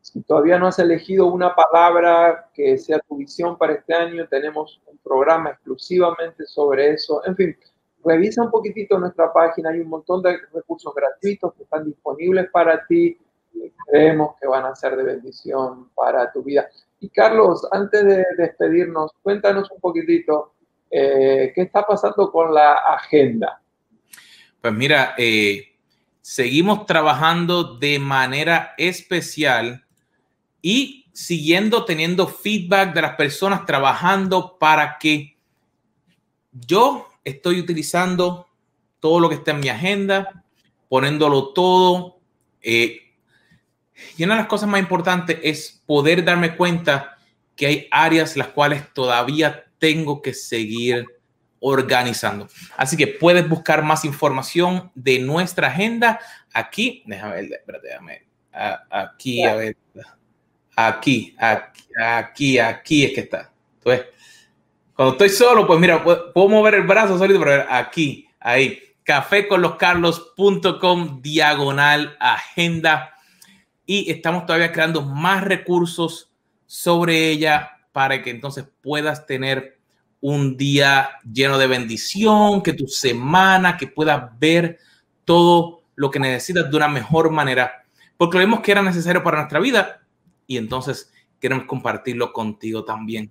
Si 0.00 0.22
todavía 0.22 0.58
no 0.58 0.66
has 0.66 0.78
elegido 0.78 1.26
una 1.26 1.54
palabra 1.54 2.50
que 2.52 2.76
sea 2.76 2.98
tu 3.00 3.16
visión 3.16 3.56
para 3.56 3.74
este 3.74 3.94
año, 3.94 4.28
tenemos 4.28 4.82
un 4.86 4.98
programa 4.98 5.50
exclusivamente 5.50 6.44
sobre 6.46 6.90
eso. 6.90 7.24
En 7.24 7.34
fin, 7.36 7.56
revisa 8.04 8.42
un 8.42 8.50
poquitito 8.50 8.98
nuestra 8.98 9.32
página. 9.32 9.70
Hay 9.70 9.80
un 9.80 9.88
montón 9.88 10.20
de 10.22 10.36
recursos 10.52 10.94
gratuitos 10.94 11.54
que 11.54 11.62
están 11.62 11.86
disponibles 11.86 12.50
para 12.50 12.84
ti. 12.86 13.18
Creemos 13.86 14.34
que 14.40 14.46
van 14.46 14.66
a 14.66 14.74
ser 14.74 14.96
de 14.96 15.04
bendición 15.04 15.88
para 15.94 16.30
tu 16.32 16.42
vida. 16.42 16.68
Y 17.04 17.10
Carlos, 17.10 17.68
antes 17.70 18.02
de 18.02 18.24
despedirnos, 18.38 19.12
cuéntanos 19.20 19.70
un 19.70 19.78
poquitito 19.78 20.54
eh, 20.90 21.52
qué 21.54 21.60
está 21.60 21.86
pasando 21.86 22.32
con 22.32 22.54
la 22.54 22.76
agenda. 22.76 23.60
Pues 24.58 24.72
mira, 24.72 25.14
eh, 25.18 25.76
seguimos 26.22 26.86
trabajando 26.86 27.76
de 27.76 27.98
manera 27.98 28.72
especial 28.78 29.84
y 30.62 31.04
siguiendo 31.12 31.84
teniendo 31.84 32.26
feedback 32.26 32.94
de 32.94 33.02
las 33.02 33.16
personas 33.16 33.66
trabajando 33.66 34.56
para 34.58 34.96
que 34.96 35.36
yo 36.52 37.06
estoy 37.22 37.60
utilizando 37.60 38.46
todo 38.98 39.20
lo 39.20 39.28
que 39.28 39.34
está 39.34 39.50
en 39.50 39.60
mi 39.60 39.68
agenda, 39.68 40.42
poniéndolo 40.88 41.52
todo. 41.52 42.16
Eh, 42.62 43.03
y 44.16 44.24
una 44.24 44.34
de 44.34 44.40
las 44.40 44.48
cosas 44.48 44.68
más 44.68 44.80
importantes 44.80 45.38
es 45.42 45.82
poder 45.86 46.24
darme 46.24 46.56
cuenta 46.56 47.16
que 47.56 47.66
hay 47.66 47.88
áreas 47.90 48.36
las 48.36 48.48
cuales 48.48 48.82
todavía 48.92 49.64
tengo 49.78 50.20
que 50.22 50.34
seguir 50.34 51.06
organizando. 51.60 52.48
Así 52.76 52.96
que 52.96 53.06
puedes 53.06 53.48
buscar 53.48 53.82
más 53.82 54.04
información 54.04 54.90
de 54.94 55.18
nuestra 55.18 55.68
agenda 55.68 56.20
aquí. 56.52 57.02
Déjame 57.06 57.36
ver, 57.36 57.52
espérate, 57.52 57.88
déjame 57.88 58.24
Aquí, 58.90 59.42
a 59.44 59.54
ver. 59.54 59.76
Aquí, 60.76 61.36
aquí, 61.38 61.84
aquí, 62.00 62.58
aquí 62.58 63.04
es 63.04 63.14
que 63.14 63.20
está. 63.20 63.52
Entonces, 63.78 64.06
cuando 64.94 65.12
estoy 65.12 65.28
solo, 65.30 65.66
pues 65.66 65.80
mira, 65.80 66.04
puedo, 66.04 66.48
mover 66.48 66.74
el 66.74 66.82
brazo 66.82 67.16
solito, 67.18 67.40
pero 67.40 67.64
aquí, 67.68 68.28
ahí. 68.40 68.80
caféconloscarlos.com 69.02 71.20
diagonal 71.20 72.16
agenda 72.20 73.13
y 73.86 74.10
estamos 74.10 74.46
todavía 74.46 74.72
creando 74.72 75.02
más 75.02 75.44
recursos 75.44 76.32
sobre 76.66 77.28
ella 77.28 77.70
para 77.92 78.22
que 78.22 78.30
entonces 78.30 78.66
puedas 78.82 79.26
tener 79.26 79.78
un 80.20 80.56
día 80.56 81.10
lleno 81.30 81.58
de 81.58 81.66
bendición, 81.66 82.62
que 82.62 82.72
tu 82.72 82.86
semana, 82.86 83.76
que 83.76 83.86
puedas 83.86 84.38
ver 84.38 84.78
todo 85.24 85.82
lo 85.94 86.10
que 86.10 86.18
necesitas 86.18 86.70
de 86.70 86.76
una 86.76 86.88
mejor 86.88 87.30
manera, 87.30 87.84
porque 88.16 88.38
vemos 88.38 88.60
que 88.60 88.72
era 88.72 88.82
necesario 88.82 89.22
para 89.22 89.38
nuestra 89.38 89.60
vida 89.60 90.02
y 90.46 90.56
entonces 90.56 91.12
queremos 91.38 91.66
compartirlo 91.66 92.32
contigo 92.32 92.84
también. 92.84 93.30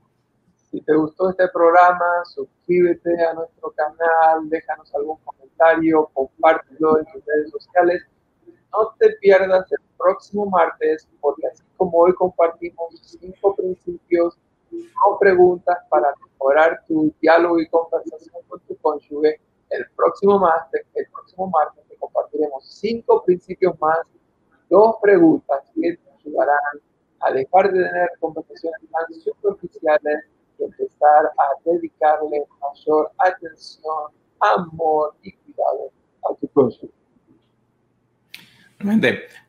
Si 0.71 0.81
te 0.81 0.95
gustó 0.95 1.29
este 1.29 1.47
programa, 1.49 2.05
suscríbete 2.33 3.09
a 3.25 3.33
nuestro 3.33 3.71
canal, 3.71 4.49
déjanos 4.49 4.93
algún 4.95 5.17
comentario, 5.23 6.09
compártelo 6.13 6.99
en 6.99 7.05
tus 7.05 7.25
redes 7.25 7.51
sociales. 7.51 8.03
No 8.71 8.95
te 8.97 9.11
pierdas 9.21 9.71
el 9.71 9.82
próximo 10.03 10.45
martes, 10.47 11.07
porque 11.21 11.47
así 11.47 11.63
como 11.77 11.97
hoy 11.99 12.13
compartimos 12.13 12.99
cinco 13.01 13.55
principios, 13.55 14.37
no 14.71 15.17
preguntas 15.19 15.77
para 15.89 16.13
mejorar 16.21 16.83
tu 16.87 17.13
diálogo 17.21 17.59
y 17.59 17.67
conversación 17.67 18.35
con 18.47 18.59
tu 18.61 18.75
cónyuge, 18.77 19.39
el 19.69 19.85
próximo 19.95 20.39
martes, 20.39 20.85
el 20.93 21.07
próximo 21.11 21.47
martes 21.47 21.83
te 21.87 21.95
compartiremos 21.95 22.65
cinco 22.65 23.23
principios 23.23 23.79
más, 23.79 23.99
dos 24.69 24.97
preguntas 25.01 25.63
que 25.73 25.95
te 25.95 26.11
ayudarán 26.19 26.81
a 27.21 27.31
dejar 27.31 27.71
de 27.71 27.83
tener 27.83 28.09
conversaciones 28.19 28.81
tan 28.91 29.13
superficiales 29.13 30.25
y 30.59 30.63
empezar 30.63 31.31
a 31.37 31.69
dedicarle 31.69 32.45
mayor 32.61 33.11
atención, 33.17 34.11
amor 34.39 35.15
y 35.23 35.31
cuidado 35.31 35.91
a 36.29 36.35
tu 36.35 36.47
cónyuge. 36.49 37.02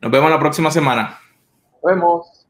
Nos 0.01 0.11
vemos 0.11 0.29
la 0.29 0.39
próxima 0.39 0.71
semana. 0.71 1.19
Nos 1.71 1.81
vemos. 1.83 2.44